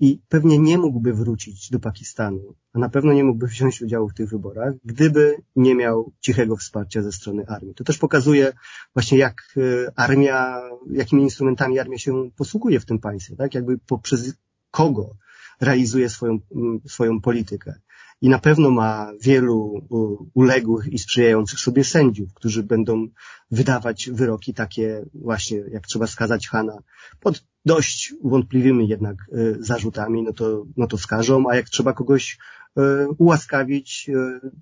i 0.00 0.20
pewnie 0.28 0.58
nie 0.58 0.78
mógłby 0.78 1.12
wrócić 1.12 1.70
do 1.70 1.80
Pakistanu, 1.80 2.54
a 2.72 2.78
na 2.78 2.88
pewno 2.88 3.12
nie 3.12 3.24
mógłby 3.24 3.46
wziąć 3.46 3.82
udziału 3.82 4.08
w 4.08 4.14
tych 4.14 4.28
wyborach, 4.28 4.74
gdyby 4.84 5.36
nie 5.56 5.74
miał 5.74 6.12
cichego 6.20 6.56
wsparcia 6.56 7.02
ze 7.02 7.12
strony 7.12 7.46
armii. 7.46 7.74
To 7.74 7.84
też 7.84 7.98
pokazuje 7.98 8.52
właśnie 8.94 9.18
jak 9.18 9.42
e, 9.56 9.92
armia, 9.96 10.60
jakimi 10.90 11.22
instrumentami 11.22 11.78
armia 11.78 11.98
się 11.98 12.30
posługuje 12.36 12.80
w 12.80 12.86
tym 12.86 12.98
państwie, 12.98 13.36
tak? 13.36 13.54
Jakby 13.54 13.78
poprzez 13.78 14.34
kogo 14.70 15.16
realizuje 15.60 16.08
swoją, 16.08 16.38
swoją 16.86 17.20
politykę. 17.20 17.74
I 18.20 18.28
na 18.28 18.38
pewno 18.38 18.70
ma 18.70 19.12
wielu 19.20 19.86
uległych 20.34 20.86
i 20.86 20.98
sprzyjających 20.98 21.60
sobie 21.60 21.84
sędziów, 21.84 22.34
którzy 22.34 22.62
będą 22.62 23.08
wydawać 23.50 24.10
wyroki 24.12 24.54
takie 24.54 25.04
właśnie, 25.14 25.58
jak 25.58 25.86
trzeba 25.86 26.06
skazać 26.06 26.48
Hana, 26.48 26.78
pod 27.20 27.44
dość 27.64 28.14
wątpliwymi 28.24 28.88
jednak 28.88 29.16
zarzutami, 29.58 30.22
no 30.22 30.32
to, 30.32 30.64
no 30.76 30.86
to 30.86 30.98
skażą, 30.98 31.44
a 31.50 31.56
jak 31.56 31.68
trzeba 31.68 31.92
kogoś 31.92 32.38
ułaskawić 33.18 34.10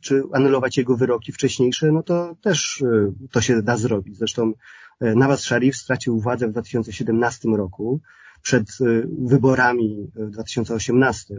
czy 0.00 0.22
anulować 0.32 0.76
jego 0.78 0.96
wyroki 0.96 1.32
wcześniejsze, 1.32 1.92
no 1.92 2.02
to 2.02 2.36
też 2.42 2.84
to 3.30 3.40
się 3.40 3.62
da 3.62 3.76
zrobić. 3.76 4.18
Zresztą 4.18 4.52
Nawaz 5.00 5.40
Sharif 5.40 5.76
stracił 5.76 6.20
władzę 6.20 6.48
w 6.48 6.52
2017 6.52 7.48
roku 7.48 8.00
przed 8.42 8.68
wyborami 9.18 10.10
w 10.14 10.30
2018, 10.30 11.34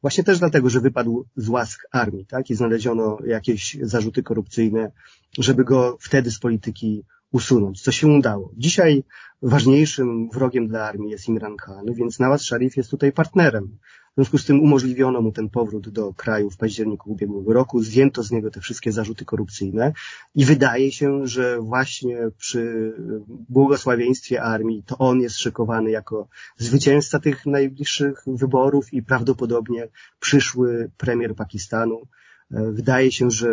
właśnie 0.00 0.24
też 0.24 0.38
dlatego, 0.38 0.70
że 0.70 0.80
wypadł 0.80 1.26
z 1.36 1.48
łask 1.48 1.88
armii, 1.92 2.26
tak? 2.26 2.50
I 2.50 2.54
znaleziono 2.54 3.18
jakieś 3.26 3.76
zarzuty 3.82 4.22
korupcyjne, 4.22 4.92
żeby 5.38 5.64
go 5.64 5.96
wtedy 6.00 6.30
z 6.30 6.38
polityki 6.38 7.04
usunąć, 7.32 7.82
co 7.82 7.92
się 7.92 8.06
udało. 8.06 8.52
Dzisiaj 8.56 9.04
ważniejszym 9.42 10.28
wrogiem 10.30 10.68
dla 10.68 10.84
armii 10.84 11.10
jest 11.10 11.28
Imran 11.28 11.56
Khan, 11.56 11.84
więc 11.94 12.18
Nawaz 12.18 12.42
Sharif 12.42 12.76
jest 12.76 12.90
tutaj 12.90 13.12
partnerem. 13.12 13.78
W 14.18 14.20
związku 14.20 14.38
z 14.38 14.44
tym 14.44 14.60
umożliwiono 14.60 15.22
mu 15.22 15.32
ten 15.32 15.48
powrót 15.48 15.88
do 15.88 16.14
kraju 16.14 16.50
w 16.50 16.56
październiku 16.56 17.10
ubiegłego 17.10 17.52
roku, 17.52 17.82
zdjęto 17.82 18.22
z 18.22 18.30
niego 18.30 18.50
te 18.50 18.60
wszystkie 18.60 18.92
zarzuty 18.92 19.24
korupcyjne 19.24 19.92
i 20.34 20.44
wydaje 20.44 20.92
się, 20.92 21.26
że 21.26 21.60
właśnie 21.60 22.18
przy 22.38 22.92
błogosławieństwie 23.28 24.42
armii 24.42 24.82
to 24.86 24.98
on 24.98 25.20
jest 25.20 25.36
szykowany 25.36 25.90
jako 25.90 26.28
zwycięzca 26.56 27.18
tych 27.18 27.46
najbliższych 27.46 28.22
wyborów 28.26 28.92
i 28.92 29.02
prawdopodobnie 29.02 29.88
przyszły 30.20 30.90
premier 30.96 31.34
Pakistanu. 31.34 32.02
Wydaje 32.50 33.12
się, 33.12 33.30
że 33.30 33.48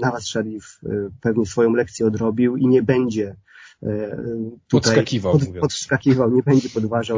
Nawaz 0.00 0.24
Sharif 0.24 0.80
e, 0.86 1.10
pewnie 1.20 1.46
swoją 1.46 1.72
lekcję 1.72 2.06
odrobił 2.06 2.56
i 2.56 2.66
nie 2.66 2.82
będzie 2.82 3.36
e, 3.82 4.16
tutaj 4.68 4.94
podskakiwał, 4.94 5.32
pod, 5.32 5.48
podskakiwał 5.60 6.30
nie 6.30 6.42
będzie 6.42 6.68
podważał. 6.68 7.16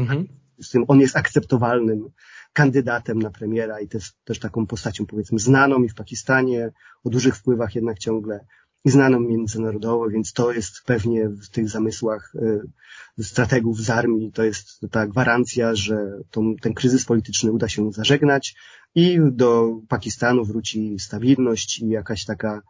Mhm. 0.00 0.26
Z 0.62 0.70
tym 0.70 0.84
on 0.88 1.00
jest 1.00 1.16
akceptowalnym 1.16 2.10
kandydatem 2.52 3.18
na 3.18 3.30
premiera 3.30 3.80
i 3.80 3.88
też, 3.88 4.12
też 4.24 4.38
taką 4.38 4.66
postacią 4.66 5.06
powiedzmy 5.06 5.38
znaną 5.38 5.82
i 5.82 5.88
w 5.88 5.94
Pakistanie, 5.94 6.72
o 7.04 7.10
dużych 7.10 7.36
wpływach 7.36 7.74
jednak 7.74 7.98
ciągle 7.98 8.46
i 8.84 8.90
znaną 8.90 9.20
międzynarodowo, 9.20 10.08
więc 10.08 10.32
to 10.32 10.52
jest 10.52 10.82
pewnie 10.86 11.28
w 11.28 11.48
tych 11.48 11.68
zamysłach 11.68 12.32
strategów 13.22 13.80
z 13.80 13.90
armii, 13.90 14.32
to 14.32 14.42
jest 14.42 14.80
ta 14.90 15.06
gwarancja, 15.06 15.74
że 15.74 15.96
tą, 16.30 16.56
ten 16.56 16.74
kryzys 16.74 17.04
polityczny 17.04 17.52
uda 17.52 17.68
się 17.68 17.92
zażegnać 17.92 18.54
i 18.94 19.18
do 19.32 19.68
Pakistanu 19.88 20.44
wróci 20.44 20.98
stabilność 20.98 21.78
i 21.78 21.88
jakaś 21.88 22.24
taka 22.24 22.62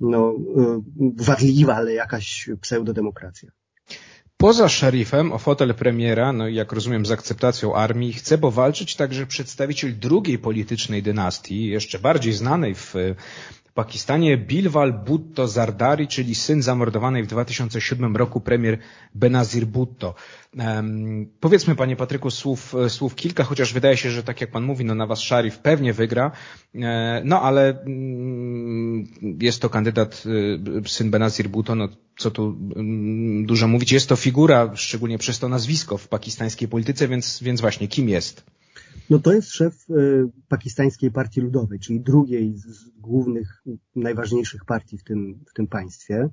no, 0.00 0.34
y, 1.00 1.24
wadliwa, 1.24 1.74
ale 1.74 1.92
jakaś 1.92 2.50
pseudodemokracja. 2.60 3.50
Poza 4.36 4.68
szerifem 4.68 5.32
o 5.32 5.38
fotel 5.38 5.74
premiera, 5.74 6.32
no 6.32 6.48
i 6.48 6.54
jak 6.54 6.72
rozumiem 6.72 7.06
z 7.06 7.10
akceptacją 7.10 7.74
armii, 7.74 8.12
chce 8.12 8.38
powalczyć 8.38 8.96
także 8.96 9.26
przedstawiciel 9.26 9.98
drugiej 9.98 10.38
politycznej 10.38 11.02
dynastii, 11.02 11.66
jeszcze 11.66 11.98
bardziej 11.98 12.32
znanej 12.32 12.74
w 12.74 12.94
Pakistanie 13.76 14.36
Bilwal 14.36 14.92
Bhutto 14.92 15.48
Zardari, 15.48 16.08
czyli 16.08 16.34
syn 16.34 16.62
zamordowanej 16.62 17.22
w 17.22 17.26
2007 17.26 18.16
roku 18.16 18.40
premier 18.40 18.78
Benazir 19.14 19.66
Bhutto. 19.66 20.14
Um, 20.58 21.26
powiedzmy 21.40 21.74
panie 21.74 21.96
Patryku 21.96 22.30
słów, 22.30 22.74
słów 22.88 23.14
kilka, 23.14 23.44
chociaż 23.44 23.72
wydaje 23.72 23.96
się, 23.96 24.10
że 24.10 24.22
tak 24.22 24.40
jak 24.40 24.50
pan 24.50 24.64
mówi, 24.64 24.84
no 24.84 24.94
na 24.94 25.06
was 25.06 25.18
Sharif 25.18 25.58
pewnie 25.58 25.92
wygra, 25.92 26.30
e, 26.74 27.22
no 27.24 27.42
ale 27.42 27.82
mm, 27.82 29.06
jest 29.40 29.62
to 29.62 29.70
kandydat 29.70 30.22
e, 30.84 30.88
syn 30.88 31.10
Benazir 31.10 31.48
Bhutto, 31.48 31.74
no 31.74 31.88
co 32.18 32.30
tu 32.30 32.56
mm, 32.76 33.46
dużo 33.46 33.68
mówić, 33.68 33.92
jest 33.92 34.08
to 34.08 34.16
figura, 34.16 34.70
szczególnie 34.74 35.18
przez 35.18 35.38
to 35.38 35.48
nazwisko 35.48 35.98
w 35.98 36.08
pakistańskiej 36.08 36.68
polityce, 36.68 37.08
więc, 37.08 37.42
więc 37.42 37.60
właśnie 37.60 37.88
kim 37.88 38.08
jest? 38.08 38.44
No 39.10 39.18
to 39.18 39.32
jest 39.32 39.50
szef 39.50 39.86
e, 39.90 39.94
pakistańskiej 40.48 41.10
partii 41.10 41.40
ludowej, 41.40 41.78
czyli 41.78 42.00
drugiej 42.00 42.56
z 42.56 42.88
głównych, 42.88 43.62
najważniejszych 43.96 44.64
partii 44.64 44.98
w 44.98 45.04
tym, 45.04 45.44
w 45.50 45.52
tym 45.52 45.66
państwie. 45.66 46.28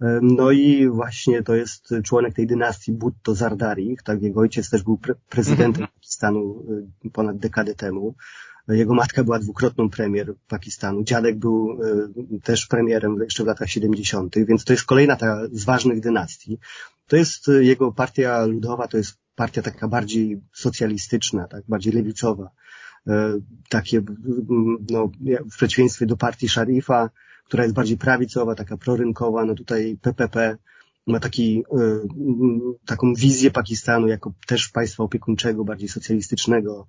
E, 0.00 0.20
no 0.22 0.50
i 0.50 0.88
właśnie 0.88 1.42
to 1.42 1.54
jest 1.54 1.94
członek 2.04 2.34
tej 2.34 2.46
dynastii 2.46 2.92
Bhutto 2.92 3.34
Zardari, 3.34 3.96
tak 4.04 4.22
jego 4.22 4.40
ojciec 4.40 4.70
też 4.70 4.82
był 4.82 4.98
pre 4.98 5.14
prezydentem 5.28 5.82
mhm. 5.82 5.88
Pakistanu 5.94 6.64
e, 7.04 7.10
ponad 7.10 7.38
dekadę 7.38 7.74
temu. 7.74 8.14
Jego 8.68 8.94
matka 8.94 9.24
była 9.24 9.38
dwukrotną 9.38 9.90
premier 9.90 10.34
Pakistanu. 10.48 11.04
Dziadek 11.04 11.38
był 11.38 11.78
też 12.42 12.66
premierem 12.66 13.16
jeszcze 13.22 13.44
w 13.44 13.46
latach 13.46 13.68
70., 13.68 14.34
więc 14.46 14.64
to 14.64 14.72
jest 14.72 14.84
kolejna 14.84 15.16
ta 15.16 15.40
z 15.52 15.64
ważnych 15.64 16.00
dynastii. 16.00 16.58
To 17.06 17.16
jest 17.16 17.50
jego 17.60 17.92
partia 17.92 18.44
ludowa, 18.44 18.88
to 18.88 18.96
jest 18.96 19.21
partia 19.34 19.62
taka 19.62 19.88
bardziej 19.88 20.40
socjalistyczna, 20.52 21.48
tak, 21.48 21.64
bardziej 21.68 21.92
lewicowa. 21.92 22.50
E, 23.06 23.38
takie, 23.68 24.02
no, 24.90 25.10
w 25.52 25.56
przeciwieństwie 25.56 26.06
do 26.06 26.16
partii 26.16 26.48
Szarifa, 26.48 27.10
która 27.44 27.62
jest 27.62 27.74
bardziej 27.74 27.98
prawicowa, 27.98 28.54
taka 28.54 28.76
prorynkowa, 28.76 29.44
no 29.44 29.54
tutaj 29.54 29.98
PPP 30.02 30.56
ma 31.06 31.20
taki, 31.20 31.64
e, 31.72 31.98
taką 32.86 33.14
wizję 33.14 33.50
Pakistanu 33.50 34.08
jako 34.08 34.32
też 34.46 34.68
państwa 34.68 35.04
opiekuńczego, 35.04 35.64
bardziej 35.64 35.88
socjalistycznego, 35.88 36.86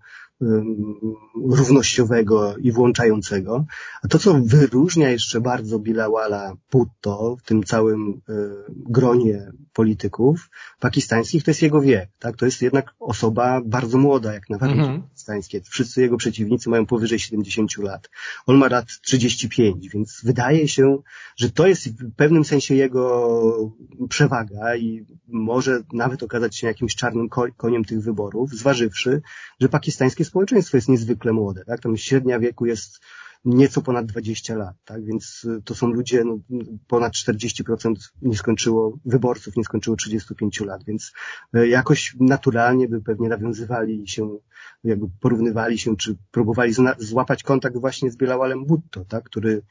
równościowego 1.35 2.57
i 2.57 2.71
włączającego. 2.71 3.65
A 4.03 4.07
to, 4.07 4.19
co 4.19 4.33
wyróżnia 4.43 5.09
jeszcze 5.09 5.41
bardzo 5.41 5.79
Bilawala 5.79 6.55
Bhutto 6.71 7.38
w 7.39 7.43
tym 7.43 7.63
całym 7.63 8.21
e, 8.29 8.33
gronie 8.69 9.51
polityków 9.73 10.50
pakistańskich, 10.79 11.43
to 11.43 11.51
jest 11.51 11.62
jego 11.62 11.81
wiek. 11.81 12.09
Tak? 12.19 12.38
To 12.38 12.45
jest 12.45 12.62
jednak 12.62 12.95
osoba 13.00 13.62
bardzo 13.65 13.97
młoda, 13.97 14.33
jak 14.33 14.50
na 14.50 14.57
warunki 14.57 14.81
-hmm. 14.81 15.01
pakistańskie. 15.01 15.62
Wszyscy 15.62 16.01
jego 16.01 16.17
przeciwnicy 16.17 16.69
mają 16.69 16.85
powyżej 16.85 17.19
70 17.19 17.77
lat. 17.77 18.09
On 18.45 18.57
ma 18.57 18.67
lat 18.67 18.85
35, 19.01 19.89
więc 19.89 20.21
wydaje 20.23 20.67
się, 20.67 20.97
że 21.35 21.51
to 21.51 21.67
jest 21.67 21.89
w 21.89 22.15
pewnym 22.15 22.45
sensie 22.45 22.75
jego 22.75 23.73
przewaga 24.09 24.75
i 24.75 25.05
może 25.27 25.83
nawet 25.93 26.23
okazać 26.23 26.55
się 26.55 26.67
jakimś 26.67 26.95
czarnym 26.95 27.29
koniem 27.57 27.85
tych 27.85 28.01
wyborów, 28.01 28.51
zważywszy, 28.51 29.21
że 29.59 29.69
pakistańskie 29.69 30.25
społeczeństwo 30.33 30.77
jest 30.77 30.89
niezwykle 30.89 31.33
młode. 31.33 31.65
Tak? 31.65 31.79
Tam 31.81 31.97
średnia 31.97 32.39
wieku 32.39 32.65
jest 32.65 32.99
nieco 33.45 33.81
ponad 33.81 34.05
20 34.05 34.55
lat, 34.55 34.75
tak? 34.85 35.05
Więc 35.05 35.43
y, 35.43 35.61
to 35.65 35.75
są 35.75 35.87
ludzie, 35.87 36.23
no, 36.23 36.39
ponad 36.87 37.13
40% 37.13 37.93
nie 38.21 38.37
skończyło, 38.37 38.99
wyborców 39.05 39.57
nie 39.57 39.63
skończyło 39.63 39.95
35 39.95 40.61
lat, 40.61 40.83
więc 40.83 41.11
y, 41.55 41.67
jakoś 41.67 42.15
naturalnie 42.19 42.87
by 42.87 43.01
pewnie 43.01 43.29
nawiązywali 43.29 44.07
się, 44.07 44.37
jakby 44.83 45.05
porównywali 45.19 45.77
się, 45.77 45.97
czy 45.97 46.17
próbowali 46.31 46.73
złapać 46.97 47.43
kontakt 47.43 47.77
właśnie 47.77 48.11
z 48.11 48.17
Bielałalem 48.17 48.65
Butto, 48.65 49.05
tak? 49.05 49.23
Który 49.23 49.51
y, 49.51 49.61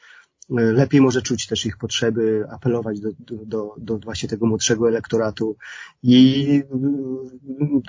lepiej 0.50 1.00
może 1.00 1.23
czuć 1.23 1.47
też 1.47 1.66
ich 1.66 1.76
potrzeby, 1.76 2.45
apelować 2.50 3.00
do, 3.00 3.11
do, 3.47 3.75
do 3.78 3.99
właśnie 3.99 4.28
tego 4.28 4.47
młodszego 4.47 4.88
elektoratu 4.88 5.57
i 6.02 6.62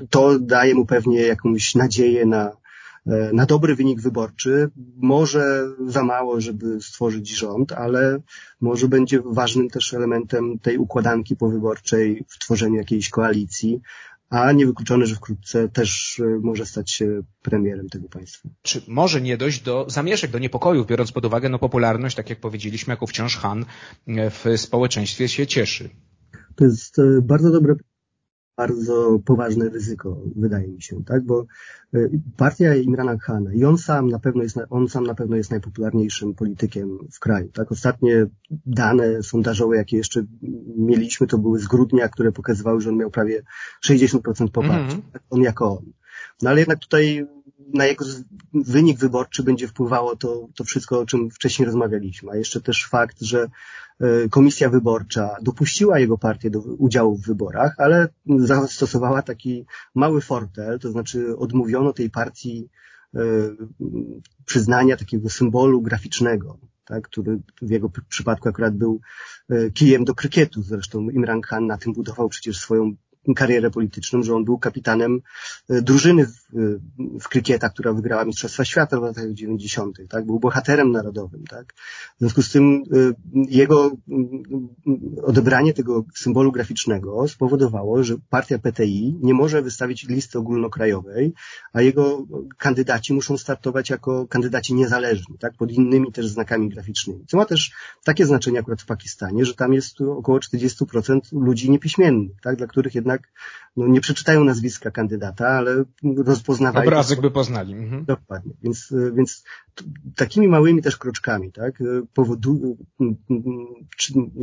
to 0.10 0.40
daje 0.40 0.76
mu 0.76 0.86
pewnie 0.86 1.22
jakąś 1.22 1.76
nadzieję 1.76 2.26
na, 2.26 2.63
na 3.34 3.46
dobry 3.46 3.76
wynik 3.76 4.02
wyborczy. 4.02 4.70
Może 4.98 5.68
za 5.88 6.04
mało, 6.04 6.42
żeby 6.42 6.82
stworzyć 6.82 7.38
rząd, 7.38 7.72
ale 7.72 8.20
może 8.62 8.88
będzie 8.88 9.22
ważnym 9.26 9.70
też 9.70 9.94
elementem 9.94 10.60
tej 10.60 10.78
układanki 10.78 11.36
powyborczej 11.36 12.26
w 12.30 12.40
tworzeniu 12.40 12.76
jakiejś 12.76 13.10
koalicji, 13.10 13.82
a 14.30 14.52
niewykluczone, 14.52 15.06
że 15.06 15.16
wkrótce 15.16 15.70
też 15.70 16.20
e, 16.20 16.40
może 16.42 16.66
stać 16.66 16.92
się 16.92 17.22
premierem 17.42 17.90
tego 17.90 18.10
państwa. 18.10 18.50
Czy 18.62 18.82
może 18.88 19.22
nie 19.22 19.38
dojść 19.38 19.62
do 19.62 19.86
zamieszek, 19.90 20.32
do 20.32 20.40
niepokojów, 20.40 20.88
biorąc 20.88 21.12
pod 21.12 21.26
uwagę 21.26 21.50
no, 21.50 21.60
popularność, 21.60 22.16
tak 22.16 22.30
jak 22.30 22.40
powiedzieliśmy, 22.40 22.92
jako 22.92 23.08
wciąż 23.08 23.38
Han 23.38 23.66
e, 24.08 24.30
w 24.30 24.46
społeczeństwie 24.56 25.28
się 25.28 25.48
cieszy? 25.48 25.90
To 26.56 26.66
jest 26.66 26.98
bardzo 27.22 27.52
dobre 27.52 27.76
bardzo 28.58 29.20
poważne 29.26 29.70
ryzyko, 29.70 30.22
wydaje 30.36 30.68
mi 30.68 30.82
się, 30.82 31.04
tak? 31.04 31.26
Bo 31.26 31.46
e, 31.94 32.00
partia 32.38 32.76
Imrana 32.76 33.18
Khana 33.18 33.54
i 33.54 33.66
on 33.66 33.78
sam 33.78 34.08
na 34.10 34.20
pewno 34.20 34.44
jest, 34.44 34.60
on 34.70 34.90
sam 34.90 35.04
na 35.04 35.16
pewno 35.16 35.36
jest 35.36 35.52
najpopularniejszym 35.52 36.34
politykiem 36.34 36.98
w 37.12 37.20
kraju, 37.20 37.50
tak? 37.54 37.72
Ostatnie 37.72 38.26
dane 38.66 39.24
sondażowe, 39.24 39.76
jakie 39.76 39.98
jeszcze 39.98 40.24
mieliśmy, 40.78 41.28
to 41.28 41.38
były 41.38 41.60
z 41.60 41.68
grudnia, 41.68 42.10
które 42.10 42.32
pokazywały, 42.32 42.82
że 42.82 42.90
on 42.90 42.98
miał 42.98 43.12
prawie 43.12 43.44
60% 43.86 44.52
poparcia. 44.52 44.76
Mm 44.76 44.90
-hmm. 44.90 45.20
On 45.30 45.42
jako 45.42 45.78
on. 45.78 46.03
No 46.42 46.50
ale 46.50 46.60
jednak 46.60 46.80
tutaj 46.80 47.28
na 47.74 47.86
jego 47.86 48.06
wynik 48.54 49.00
wyborczy 49.00 49.44
będzie 49.44 49.68
wpływało 49.68 50.16
to, 50.16 50.48
to 50.56 50.64
wszystko, 50.64 51.00
o 51.00 51.06
czym 51.06 51.30
wcześniej 51.30 51.66
rozmawialiśmy. 51.66 52.32
A 52.32 52.36
jeszcze 52.36 52.62
też 52.62 52.88
fakt, 52.88 53.22
że 53.22 53.48
e, 54.00 54.30
komisja 54.30 54.70
wyborcza 54.70 55.36
dopuściła 55.42 56.00
jego 56.00 56.18
partię 56.18 56.50
do 56.50 56.60
udziału 56.60 57.18
w 57.18 57.26
wyborach, 57.26 57.76
ale 57.78 58.08
zastosowała 58.38 59.22
taki 59.22 59.66
mały 59.96 60.22
fortel, 60.22 60.80
to 60.80 60.92
znaczy 60.92 61.38
odmówiono 61.38 61.94
tej 61.94 62.10
partii 62.10 62.70
e, 63.16 63.20
przyznania 64.46 64.98
takiego 64.98 65.30
symbolu 65.30 65.82
graficznego, 65.82 66.58
tak, 66.86 67.04
który 67.04 67.40
w 67.62 67.70
jego 67.70 67.90
przypadku 68.10 68.50
akurat 68.50 68.76
był 68.76 69.00
e, 69.50 69.72
kijem 69.72 70.06
do 70.06 70.16
krykietu. 70.16 70.62
Zresztą 70.62 71.10
Imran 71.10 71.42
Khan 71.42 71.68
na 71.68 71.78
tym 71.78 71.94
budował 71.94 72.30
przecież 72.30 72.58
swoją 72.58 72.96
karierę 73.36 73.72
polityczną, 73.72 74.24
że 74.24 74.36
on 74.36 74.46
był 74.46 74.58
kapitanem 74.58 75.22
e, 75.70 75.82
drużyny 75.82 76.26
w, 76.26 76.34
w 77.22 77.28
krykieta, 77.30 77.70
która 77.70 77.94
wygrała 77.94 78.26
Mistrzostwa 78.26 78.66
Świata 78.66 79.00
w 79.00 79.04
latach 79.04 79.34
90., 79.34 79.98
tak? 80.10 80.26
Był 80.26 80.40
bohaterem 80.40 80.92
narodowym, 80.92 81.44
tak? 81.44 81.74
W 82.16 82.20
związku 82.20 82.42
z 82.42 82.52
tym 82.52 82.84
jego 83.34 83.92
odebranie 85.24 85.74
tego 85.74 86.06
symbolu 86.16 86.52
graficznego 86.52 87.28
spowodowało, 87.28 88.04
że 88.04 88.16
partia 88.30 88.60
PTI 88.60 89.20
nie 89.22 89.34
może 89.34 89.62
wystawić 89.62 90.08
listy 90.08 90.40
ogólnokrajowej, 90.40 91.34
a 91.74 91.82
jego 91.82 92.26
kandydaci 92.58 93.14
muszą 93.14 93.38
startować 93.38 93.90
jako 93.90 94.28
kandydaci 94.28 94.74
niezależni, 94.74 95.38
tak? 95.38 95.54
Pod 95.54 95.72
innymi 95.72 96.12
też 96.12 96.28
znakami 96.28 96.70
graficznymi. 96.70 97.26
Co 97.28 97.38
ma 97.38 97.46
też 97.46 97.72
takie 98.04 98.26
znaczenie 98.26 98.60
akurat 98.60 98.82
w 98.82 98.86
Pakistanie, 98.86 99.46
że 99.46 99.54
tam 99.54 99.74
jest 99.74 100.02
około 100.02 100.40
40% 100.40 101.20
ludzi 101.32 101.72
niepiśmiennych, 101.72 102.42
tak? 102.42 102.56
Dla 102.56 102.68
których 102.68 102.96
jednak 102.96 103.13
no, 103.78 103.88
nie 103.88 104.02
przeczytają 104.02 104.44
nazwiska 104.44 104.92
kandydata, 104.92 105.48
ale 105.48 105.84
rozpoznawają. 106.18 106.88
Obrazek 106.88 107.22
by 107.22 107.32
poznali. 107.32 107.74
Mhm. 107.74 108.06
Dokładnie. 108.06 108.54
Więc, 108.64 108.94
więc 109.16 109.44
takimi 110.16 110.48
małymi 110.48 110.82
też 110.82 110.98
kroczkami, 110.98 111.52
tak? 111.52 111.84
Powodu, 112.14 112.78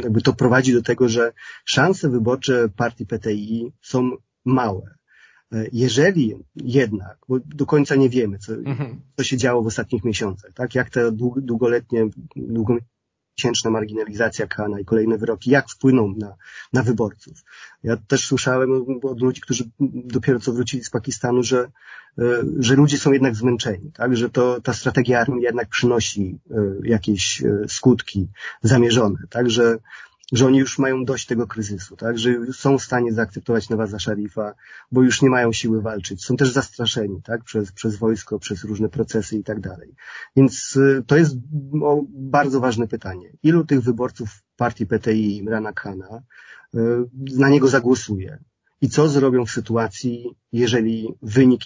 jakby 0.03 0.21
to 0.23 0.33
prowadzi 0.33 0.73
do 0.73 0.83
tego, 0.83 1.09
że 1.09 1.33
szanse 1.65 2.09
wyborcze 2.09 2.69
partii 2.77 3.07
PTI 3.07 3.73
są 3.83 4.11
małe. 4.45 4.95
Jeżeli 5.73 6.35
jednak, 6.57 7.19
bo 7.29 7.39
do 7.45 7.67
końca 7.67 7.95
nie 7.95 8.09
wiemy, 8.09 8.39
co, 8.39 8.55
mhm. 8.55 9.01
co 9.17 9.25
się 9.25 9.37
działo 9.37 9.63
w 9.63 9.67
ostatnich 9.67 10.05
miesiącach, 10.05 10.53
tak? 10.55 10.75
Jak 10.75 10.91
te 10.91 11.13
długoletnie, 11.37 12.09
długomiesięczna 13.41 13.71
marginalizacja 13.71 14.47
Kana 14.47 14.81
i 14.81 14.85
kolejne 14.85 15.19
wyroki, 15.19 15.51
jak 15.51 15.71
wpłyną 15.71 16.15
na, 16.19 16.37
na 16.73 16.83
wyborców. 16.83 17.45
Ja 17.83 17.97
też 17.97 18.27
słyszałem 18.27 19.01
od 19.03 19.21
ludzi, 19.21 19.41
którzy 19.41 19.65
dopiero 19.81 20.41
co 20.41 20.53
wrócili 20.53 20.85
z 20.85 20.91
Pakistanu, 20.91 21.43
że, 21.43 21.71
e, 22.19 22.23
że 22.59 22.75
ludzie 22.75 22.99
są 22.99 23.13
jednak 23.13 23.35
zmęczeni, 23.35 23.93
tak? 23.93 24.17
Że 24.17 24.31
to, 24.31 24.61
ta 24.61 24.73
strategia 24.73 25.21
armii 25.21 25.43
jednak 25.43 25.69
przynosi 25.69 26.39
e, 26.51 26.55
jakieś 26.85 27.43
e, 27.43 27.69
skutki 27.69 28.29
zamierzone, 28.63 29.19
tak? 29.31 29.51
Że, 30.33 30.47
oni 30.47 30.59
już 30.59 30.79
mają 30.79 31.05
dość 31.05 31.27
tego 31.27 31.47
kryzysu, 31.47 31.97
tak? 31.97 32.19
że 32.19 32.31
są 32.53 32.79
w 32.79 32.83
stanie 32.83 33.13
zaakceptować 33.13 33.69
Nawaza 33.69 33.99
Szarifa, 33.99 34.55
bo 34.93 35.03
już 35.03 35.23
nie 35.23 35.31
mają 35.31 35.53
siły 35.53 35.83
walczyć. 35.83 36.25
Są 36.25 36.37
też 36.37 36.53
zastraszeni 36.53 37.23
tak? 37.23 37.45
przez, 37.45 37.73
przez 37.73 37.97
wojsko, 37.97 38.39
przez 38.39 38.65
różne 38.65 38.89
procesy 38.89 39.37
i 39.37 39.45
tak 39.45 39.61
dalej. 39.61 39.95
Więc 40.37 40.77
y, 40.77 41.05
to 41.07 41.17
jest 41.17 41.37
bardzo 42.09 42.61
ważne 42.61 42.89
pytanie. 42.89 43.33
Ilu 43.43 43.65
tych 43.65 43.81
wyborców 43.81 44.43
partii 44.57 44.87
PTI 44.87 45.37
Imrana 45.37 45.73
Khana 45.73 46.23
y, 46.75 46.79
na 47.37 47.49
niego 47.49 47.69
zagłosuje? 47.69 48.39
I 48.81 48.89
co 48.89 49.09
zrobią 49.09 49.47
w 49.47 49.51
sytuacji, 49.51 50.35
jeżeli 50.53 51.15
wynik 51.23 51.61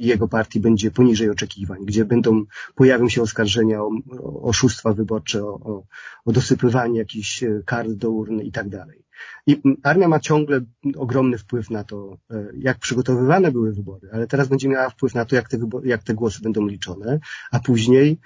jego 0.00 0.28
partii 0.28 0.60
będzie 0.60 0.90
poniżej 0.90 1.30
oczekiwań, 1.30 1.78
gdzie 1.84 2.04
będą, 2.04 2.44
pojawią 2.74 3.08
się 3.08 3.22
oskarżenia 3.22 3.82
o, 3.82 3.90
o 4.22 4.42
oszustwa 4.42 4.92
wyborcze, 4.92 5.44
o, 5.44 5.54
o, 5.54 5.84
o 6.24 6.32
dosypywanie 6.32 6.98
jakichś 6.98 7.42
e, 7.42 7.62
kart 7.66 7.90
do 7.90 8.10
urny 8.10 8.44
i 8.44 8.52
tak 8.52 8.68
dalej. 8.68 9.04
I 9.46 9.62
armia 9.82 10.08
ma 10.08 10.20
ciągle 10.20 10.60
ogromny 10.96 11.38
wpływ 11.38 11.70
na 11.70 11.84
to, 11.84 12.18
e, 12.30 12.46
jak 12.58 12.78
przygotowywane 12.78 13.52
były 13.52 13.72
wybory, 13.72 14.08
ale 14.12 14.26
teraz 14.26 14.48
będzie 14.48 14.68
miała 14.68 14.90
wpływ 14.90 15.14
na 15.14 15.24
to, 15.24 15.36
jak 15.36 15.48
te, 15.48 15.58
wybory, 15.58 15.88
jak 15.88 16.02
te 16.02 16.14
głosy 16.14 16.42
będą 16.42 16.66
liczone, 16.66 17.20
a 17.50 17.60
później 17.60 18.18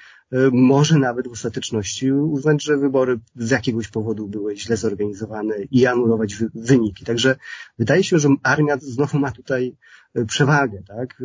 może 0.52 0.98
nawet 0.98 1.28
w 1.28 1.32
ostateczności 1.32 2.12
uznać, 2.12 2.64
że 2.64 2.76
wybory 2.76 3.20
z 3.36 3.50
jakiegoś 3.50 3.88
powodu 3.88 4.28
były 4.28 4.56
źle 4.56 4.76
zorganizowane 4.76 5.54
i 5.70 5.86
anulować 5.86 6.36
wyniki. 6.54 7.04
Także 7.04 7.36
wydaje 7.78 8.04
się, 8.04 8.18
że 8.18 8.28
armia 8.42 8.76
znowu 8.78 9.18
ma 9.18 9.30
tutaj 9.30 9.76
e, 10.14 10.24
przewagę, 10.24 10.82
tak? 10.86 11.22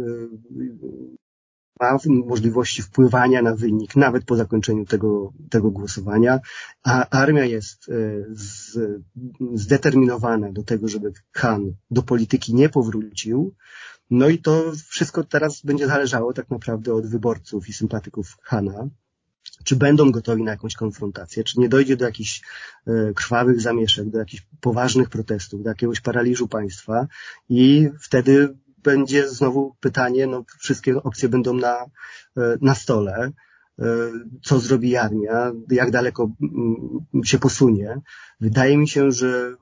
ma 1.79 1.97
możliwości 2.05 2.81
wpływania 2.81 3.41
na 3.41 3.55
wynik, 3.55 3.95
nawet 3.95 4.25
po 4.25 4.35
zakończeniu 4.35 4.85
tego, 4.85 5.33
tego 5.49 5.71
głosowania, 5.71 6.39
a 6.83 7.09
armia 7.09 7.45
jest 7.45 7.89
e, 7.89 7.93
z, 8.31 8.77
zdeterminowana 9.53 10.51
do 10.51 10.63
tego, 10.63 10.87
żeby 10.87 11.13
Khan 11.31 11.73
do 11.91 12.03
polityki 12.03 12.55
nie 12.55 12.69
powrócił. 12.69 13.55
No 14.09 14.29
i 14.29 14.39
to 14.39 14.71
wszystko 14.87 15.23
teraz 15.23 15.61
będzie 15.61 15.87
zależało 15.87 16.33
tak 16.33 16.49
naprawdę 16.49 16.93
od 16.93 17.07
wyborców 17.07 17.69
i 17.69 17.73
sympatyków 17.73 18.37
Hana 18.41 18.89
czy 19.63 19.75
będą 19.75 20.11
gotowi 20.11 20.43
na 20.43 20.51
jakąś 20.51 20.75
konfrontację, 20.75 21.43
czy 21.43 21.59
nie 21.59 21.69
dojdzie 21.69 21.97
do 21.97 22.05
jakichś 22.05 22.41
e, 22.87 23.13
krwawych 23.13 23.61
zamieszek, 23.61 24.09
do 24.09 24.19
jakichś 24.19 24.43
poważnych 24.61 25.09
protestów, 25.09 25.63
do 25.63 25.69
jakiegoś 25.69 26.01
paraliżu 26.01 26.47
państwa? 26.47 27.07
I 27.49 27.89
wtedy 27.99 28.57
będzie 28.83 29.29
znowu 29.29 29.75
pytanie, 29.79 30.27
no 30.27 30.45
wszystkie 30.59 31.03
opcje 31.03 31.29
będą 31.29 31.53
na, 31.53 31.85
e, 32.37 32.57
na 32.61 32.75
stole. 32.75 33.31
E, 33.79 34.11
co 34.41 34.59
zrobi 34.59 34.95
armia, 34.95 35.51
jak 35.71 35.91
daleko 35.91 36.31
mm, 36.41 37.23
się 37.23 37.39
posunie. 37.39 38.01
Wydaje 38.39 38.77
mi 38.77 38.87
się, 38.87 39.11
że 39.11 39.55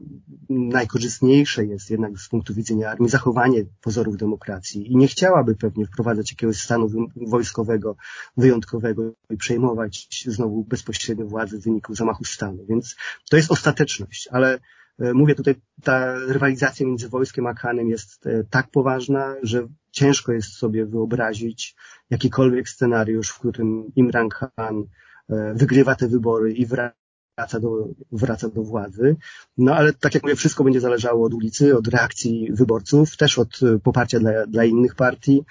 najkorzystniejsze 0.50 1.66
jest 1.66 1.90
jednak 1.90 2.20
z 2.20 2.30
punktu 2.30 2.54
widzenia 2.54 2.92
armii 2.92 3.10
zachowanie 3.10 3.66
pozorów 3.82 4.18
demokracji 4.18 4.92
i 4.92 4.98
nie 4.98 5.08
chciałaby 5.08 5.56
pewnie 5.56 5.86
wprowadzać 5.86 6.32
jakiegoś 6.32 6.58
stanu 6.58 6.90
wojskowego 7.16 7.96
wyjątkowego 8.38 9.14
i 9.30 9.38
przejmować 9.38 10.24
znowu 10.28 10.64
bezpośrednio 10.64 11.26
władzy 11.26 11.60
w 11.60 11.64
wyniku 11.64 11.96
zamachu 11.96 12.26
stanu. 12.26 12.66
Więc 12.70 12.96
to 13.30 13.38
jest 13.38 13.52
ostateczność, 13.52 14.30
ale 14.32 14.60
E, 15.00 15.14
mówię 15.14 15.36
tutaj, 15.36 15.56
ta 15.84 16.20
rywalizacja 16.20 16.86
między 16.86 17.10
wojskiem 17.10 17.48
a 17.48 17.54
Khanem 17.54 17.90
jest 17.90 18.28
e, 18.28 18.44
tak 18.44 18.72
poważna, 18.72 19.36
że 19.44 19.68
ciężko 19.98 20.32
jest 20.32 20.54
sobie 20.54 20.86
wyobrazić 20.86 21.76
jakikolwiek 22.10 22.70
scenariusz, 22.70 23.30
w 23.30 23.40
którym 23.40 23.92
Imran 23.96 24.30
Khan 24.30 24.84
e, 25.30 25.54
wygrywa 25.54 25.96
te 25.96 26.08
wybory 26.08 26.54
i 26.54 26.66
wraca 26.66 27.60
do, 27.62 27.88
wraca 28.12 28.50
do 28.50 28.64
władzy. 28.64 29.16
No 29.58 29.76
ale 29.76 29.94
tak 29.94 30.14
jak 30.14 30.24
mówię, 30.24 30.36
wszystko 30.36 30.64
będzie 30.64 30.80
zależało 30.80 31.26
od 31.26 31.34
ulicy, 31.34 31.78
od 31.78 31.88
reakcji 31.88 32.50
wyborców, 32.52 33.18
też 33.18 33.40
od 33.40 33.60
poparcia 33.84 34.20
dla, 34.20 34.48
dla 34.48 34.66
innych 34.66 34.96
partii. 34.96 35.44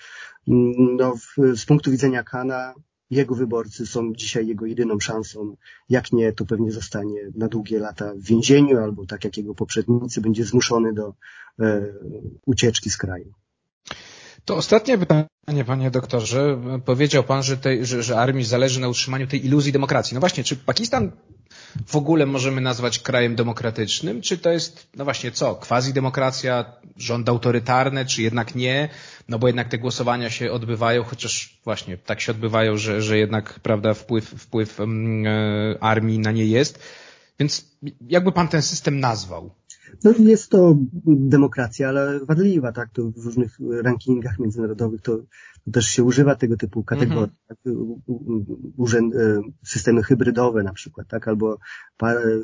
No, 0.99 1.17
w, 1.17 1.57
z 1.57 1.67
punktu 1.67 1.91
widzenia 1.91 2.23
Kana 2.23 2.75
jego 3.11 3.35
wyborcy 3.35 3.87
są 3.87 4.13
dzisiaj 4.15 4.47
jego 4.47 4.67
jedyną 4.67 5.01
szansą. 5.01 5.57
Jak 5.89 6.13
nie, 6.13 6.33
to 6.33 6.45
pewnie 6.47 6.73
zostanie 6.73 7.21
na 7.35 7.49
długie 7.49 7.79
lata 7.79 8.15
w 8.15 8.23
więzieniu 8.23 8.79
albo 8.79 9.07
tak 9.07 9.25
jak 9.25 9.37
jego 9.37 9.55
poprzednicy 9.55 10.21
będzie 10.21 10.45
zmuszony 10.45 10.93
do 10.93 11.15
e, 11.61 11.83
ucieczki 12.47 12.91
z 12.91 12.97
kraju. 12.97 13.33
To 14.47 14.57
ostatnie 14.57 14.99
pytanie, 14.99 15.65
panie 15.67 15.91
doktorze. 15.91 16.59
Powiedział 16.85 17.25
pan, 17.25 17.43
że, 17.43 17.57
tej, 17.57 17.87
że, 17.87 18.03
że 18.03 18.19
armii 18.19 18.45
zależy 18.45 18.81
na 18.81 18.89
utrzymaniu 18.89 19.27
tej 19.27 19.47
iluzji 19.47 19.73
demokracji. 19.73 20.15
No 20.15 20.21
właśnie, 20.21 20.45
czy 20.45 20.57
Pakistan 20.57 21.13
w 21.87 21.97
ogóle 21.97 22.27
możemy 22.27 22.61
nazwać 22.61 22.99
krajem 22.99 23.37
demokratycznym? 23.37 24.23
Czy 24.23 24.39
to 24.39 24.51
jest, 24.51 24.89
no 24.97 25.05
właśnie 25.05 25.31
co, 25.31 25.55
quasi-demokracja, 25.55 26.65
rząd 26.97 27.29
autorytarny, 27.29 28.07
czy 28.07 28.23
jednak 28.23 28.55
nie? 28.55 28.89
No 29.29 29.39
bo 29.39 29.47
jednak 29.47 29.69
te 29.69 29.79
głosowania 29.79 30.31
się 30.31 30.53
odbywają, 30.53 31.05
chociaż 31.05 31.61
właśnie 31.65 31.97
tak 31.97 32.21
się 32.21 32.33
odbywają, 32.33 32.77
że, 32.77 33.03
że 33.03 33.19
jednak, 33.19 33.61
prawda, 33.61 33.95
wpływ, 33.95 34.25
wpływ 34.25 34.81
um, 34.81 35.25
armii 35.81 36.19
na 36.19 36.33
nie 36.33 36.47
jest. 36.47 36.83
Więc 37.39 37.77
jakby 38.01 38.33
pan 38.33 38.49
ten 38.49 38.63
system 38.63 39.01
nazwał? 39.01 39.55
No 40.05 40.13
jest 40.19 40.51
to 40.51 40.77
demokracja, 41.07 41.89
ale 41.89 42.21
wadliwa, 42.21 42.73
tak? 42.73 42.91
To 42.91 43.11
w 43.11 43.25
różnych 43.25 43.59
rankingach 43.83 44.39
międzynarodowych 44.39 45.03
to, 45.03 45.19
to 45.65 45.71
też 45.71 45.87
się 45.87 46.05
używa 46.05 46.35
tego 46.35 46.57
typu 46.57 46.85
kategorii. 46.85 47.35
-hmm. 47.49 47.49
tak? 47.49 47.59
systemy 49.65 50.03
hybrydowe 50.03 50.63
na 50.63 50.73
przykład, 50.73 51.09
tak? 51.09 51.29
Albo 51.29 51.59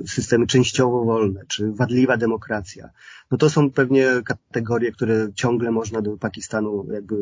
systemy 0.06 0.46
częściowo 0.46 1.04
wolne, 1.04 1.40
czy 1.48 1.72
wadliwa 1.72 2.16
demokracja. 2.16 2.90
No 3.30 3.38
to 3.38 3.50
są 3.50 3.70
pewnie 3.70 4.06
kategorie, 4.24 4.92
które 4.92 5.28
ciągle 5.34 5.70
można 5.70 6.02
do 6.02 6.16
Pakistanu 6.16 6.86
jakby 6.92 7.16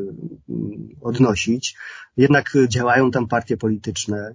mm, 0.49 0.89
odnosić. 1.01 1.77
Jednak 2.17 2.53
działają 2.69 3.11
tam 3.11 3.29
partie 3.29 3.57
polityczne, 3.57 4.35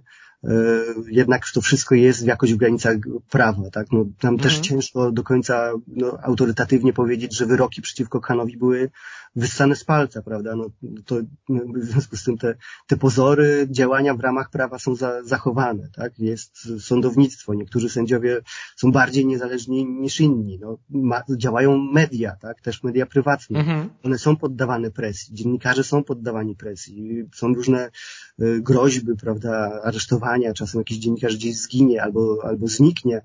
jednak 1.08 1.42
to 1.54 1.60
wszystko 1.60 1.94
jest 1.94 2.26
jakoś 2.26 2.54
w 2.54 2.56
granicach 2.56 2.96
prawa, 3.30 3.70
tak? 3.70 3.86
No, 3.92 4.04
tam 4.20 4.34
mhm. 4.34 4.38
też 4.38 4.58
ciężko 4.58 5.12
do 5.12 5.22
końca 5.22 5.72
no, 5.86 6.18
autorytatywnie 6.22 6.92
powiedzieć, 6.92 7.36
że 7.36 7.46
wyroki 7.46 7.82
przeciwko 7.82 8.20
Kanowi 8.20 8.56
były 8.56 8.90
wyssane 9.36 9.76
z 9.76 9.84
palca, 9.84 10.22
prawda? 10.22 10.56
No, 10.56 10.70
to 11.04 11.16
no, 11.48 11.60
w 11.74 11.84
związku 11.84 12.16
z 12.16 12.24
tym 12.24 12.38
te, 12.38 12.54
te 12.86 12.96
pozory 12.96 13.66
działania 13.70 14.14
w 14.14 14.20
ramach 14.20 14.50
prawa 14.50 14.78
są 14.78 14.96
za, 14.96 15.22
zachowane, 15.24 15.88
tak? 15.94 16.18
Jest 16.18 16.68
sądownictwo, 16.80 17.54
niektórzy 17.54 17.88
sędziowie 17.88 18.40
są 18.76 18.92
bardziej 18.92 19.26
niezależni 19.26 19.86
niż 19.86 20.20
inni, 20.20 20.58
no, 20.58 20.78
ma, 20.90 21.22
działają 21.36 21.78
media, 21.78 22.36
tak? 22.40 22.60
Też 22.60 22.82
media 22.82 23.06
prywatne. 23.06 23.58
Mhm. 23.58 23.90
One 24.02 24.18
są 24.18 24.36
poddawane 24.36 24.90
presji, 24.90 25.34
dziennikarze 25.34 25.84
są 25.84 26.04
poddawani 26.04 26.56
presji, 26.56 27.24
są 27.34 27.54
różne 27.54 27.86
y, 27.86 27.90
groźby, 28.38 29.16
prawda, 29.16 29.80
aresztowania, 29.84 30.52
czasem 30.52 30.80
jakiś 30.80 30.98
dziennikarz 30.98 31.36
gdzieś 31.36 31.56
zginie 31.56 32.02
albo, 32.02 32.38
albo 32.44 32.68
zniknie, 32.68 33.22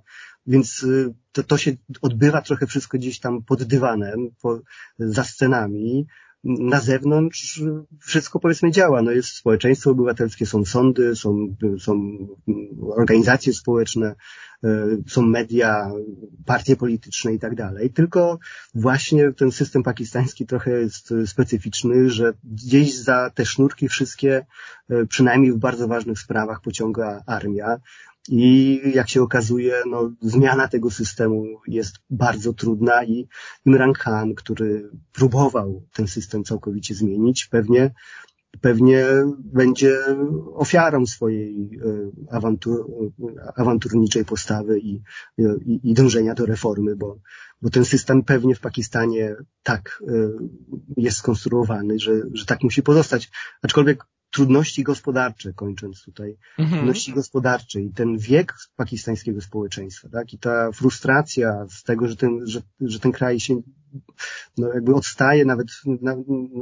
więc 0.48 0.84
y, 0.84 1.14
to, 1.32 1.44
to 1.44 1.58
się 1.58 1.72
odbywa 2.02 2.42
trochę 2.42 2.68
wszystko 2.68 2.98
gdzieś 2.98 3.20
tam 3.20 3.44
pod 3.44 3.64
dywanem, 3.64 4.30
po, 4.42 4.60
za 5.00 5.24
scenami, 5.24 6.08
na 6.44 6.80
zewnątrz 6.80 7.62
wszystko 8.00 8.40
powiedzmy 8.40 8.72
działa. 8.72 9.02
No 9.02 9.12
jest 9.12 9.30
społeczeństwo 9.30 9.92
obywatelskie, 9.92 10.46
są 10.46 10.66
sądy, 10.66 11.16
są, 11.16 11.56
są 11.80 12.18
organizacje 12.96 13.54
społeczne, 13.54 14.16
e, 14.64 14.88
są 15.08 15.22
media, 15.22 15.92
partie 16.46 16.76
polityczne 16.76 17.34
i 17.34 17.40
tak 17.40 17.56
dalej. 17.56 17.90
Tylko 17.90 18.40
właśnie 18.76 19.32
ten 19.32 19.52
system 19.52 19.84
pakistański 19.84 20.46
trochę 20.46 20.72
jest 20.72 21.14
specyficzny, 21.26 22.10
że 22.10 22.34
gdzieś 22.44 22.98
za 22.98 23.30
te 23.30 23.46
sznurki 23.46 23.88
wszystkie, 23.88 24.46
e, 24.90 25.06
przynajmniej 25.06 25.52
w 25.54 25.58
bardzo 25.58 25.88
ważnych 25.88 26.20
sprawach 26.20 26.62
pociąga 26.62 27.24
armia. 27.26 27.78
I 28.30 28.82
jak 28.96 29.10
się 29.10 29.22
okazuje, 29.22 29.74
no, 29.90 30.12
zmiana 30.22 30.68
tego 30.68 30.92
systemu 30.92 31.46
jest 31.68 31.96
bardzo 32.10 32.54
trudna 32.54 33.04
i 33.04 33.28
Imran 33.66 33.94
Khan, 33.94 34.36
który 34.36 34.90
próbował 35.14 35.86
ten 35.94 36.08
system 36.08 36.44
całkowicie 36.44 36.96
zmienić, 36.96 37.46
pewnie, 37.46 37.94
pewnie 38.62 39.06
będzie 39.40 39.98
ofiarą 40.54 41.06
swojej 41.06 41.70
e, 41.86 42.36
awantur, 42.36 42.86
awanturniczej 43.56 44.26
postawy 44.26 44.80
i, 44.80 45.02
i, 45.66 45.80
i 45.84 45.94
dążenia 45.94 46.34
do 46.34 46.46
reformy, 46.46 46.96
bo, 46.96 47.20
bo 47.62 47.70
ten 47.70 47.86
system 47.86 48.24
pewnie 48.24 48.56
w 48.56 48.60
Pakistanie 48.60 49.36
tak 49.64 50.04
e, 50.08 50.14
jest 50.98 51.18
skonstruowany, 51.18 52.00
że, 52.00 52.12
że 52.34 52.46
tak 52.46 52.64
musi 52.64 52.84
pozostać. 52.84 53.32
Aczkolwiek 53.62 54.06
trudności 54.32 54.84
gospodarcze, 54.84 55.54
kończąc 55.54 56.04
tutaj, 56.04 56.38
mhm. 56.60 56.78
trudności 56.78 57.14
gospodarcze 57.14 57.82
i 57.82 57.94
ten 57.94 58.18
wiek 58.18 58.54
pakistańskiego 58.76 59.42
społeczeństwa, 59.42 60.10
tak, 60.10 60.34
i 60.34 60.40
ta 60.40 60.72
frustracja 60.72 61.66
z 61.70 61.84
tego, 61.84 62.08
że 62.08 62.16
ten, 62.16 62.40
że, 62.44 62.62
że 62.82 63.00
ten 63.00 63.12
kraj 63.12 63.40
się, 63.40 63.62
no 64.58 64.74
jakby 64.74 64.96
odstaje 64.96 65.46
nawet 65.46 65.68
na, 66.02 66.16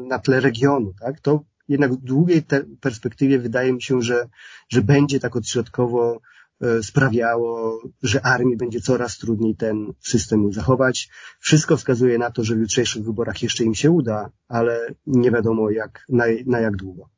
na 0.07 0.19
tle 0.19 0.39
regionu, 0.39 0.93
tak, 0.99 1.19
to 1.19 1.43
jednak 1.67 1.93
w 1.93 1.97
długiej 1.97 2.43
perspektywie 2.81 3.39
wydaje 3.39 3.73
mi 3.73 3.81
się, 3.81 4.01
że, 4.01 4.29
że 4.69 4.81
będzie 4.81 5.19
tak 5.19 5.35
odśrodkowo 5.35 6.21
e, 6.61 6.83
sprawiało, 6.83 7.81
że 8.03 8.25
armii 8.25 8.57
będzie 8.57 8.81
coraz 8.81 9.17
trudniej 9.17 9.55
ten 9.55 9.93
system 9.99 10.53
zachować. 10.53 11.09
Wszystko 11.39 11.77
wskazuje 11.77 12.17
na 12.17 12.31
to, 12.31 12.43
że 12.43 12.55
w 12.55 12.59
jutrzejszych 12.59 13.03
wyborach 13.03 13.43
jeszcze 13.43 13.63
im 13.63 13.75
się 13.75 13.91
uda, 13.91 14.29
ale 14.47 14.93
nie 15.07 15.31
wiadomo 15.31 15.69
jak, 15.69 16.05
na, 16.09 16.25
na 16.45 16.59
jak 16.59 16.75
długo. 16.75 17.09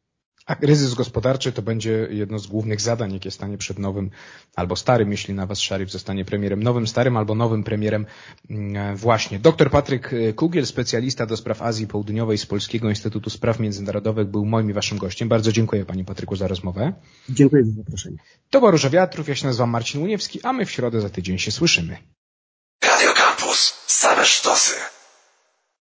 A 0.45 0.55
kryzys 0.55 0.93
gospodarczy 0.93 1.51
to 1.51 1.61
będzie 1.61 2.07
jedno 2.11 2.39
z 2.39 2.47
głównych 2.47 2.81
zadań, 2.81 3.13
jakie 3.13 3.31
stanie 3.31 3.57
przed 3.57 3.79
nowym 3.79 4.09
albo 4.55 4.75
starym, 4.75 5.11
jeśli 5.11 5.33
Nawaz 5.33 5.59
Sharif 5.59 5.91
zostanie 5.91 6.25
premierem, 6.25 6.63
nowym 6.63 6.87
starym 6.87 7.17
albo 7.17 7.35
nowym 7.35 7.63
premierem 7.63 8.05
mm, 8.49 8.95
właśnie. 8.95 9.39
Dr 9.39 9.71
Patryk 9.71 10.11
Kugiel, 10.35 10.65
specjalista 10.65 11.25
do 11.25 11.37
spraw 11.37 11.61
Azji 11.61 11.87
Południowej 11.87 12.37
z 12.37 12.45
Polskiego 12.45 12.89
Instytutu 12.89 13.29
Spraw 13.29 13.59
Międzynarodowych 13.59 14.27
był 14.27 14.45
moim 14.45 14.69
i 14.69 14.73
waszym 14.73 14.97
gościem. 14.97 15.29
Bardzo 15.29 15.51
dziękuję 15.51 15.85
Panie 15.85 16.05
Patryku 16.05 16.35
za 16.35 16.47
rozmowę. 16.47 16.93
Dziękuję 17.29 17.63
za 17.65 17.71
zaproszenie. 17.71 18.17
To 18.49 18.59
była 18.59 18.71
Róża 18.71 18.89
Wiatrów, 18.89 19.27
ja 19.27 19.35
się 19.35 19.47
nazywam 19.47 19.69
Marcin 19.69 20.01
Uniewski, 20.01 20.39
a 20.43 20.53
my 20.53 20.65
w 20.65 20.71
środę 20.71 21.01
za 21.01 21.09
tydzień 21.09 21.37
się 21.39 21.51
słyszymy. 21.51 21.97
Radio 22.83 23.13
Campus. 23.13 23.73
Same 23.87 24.25
sztosy. 24.25 25.00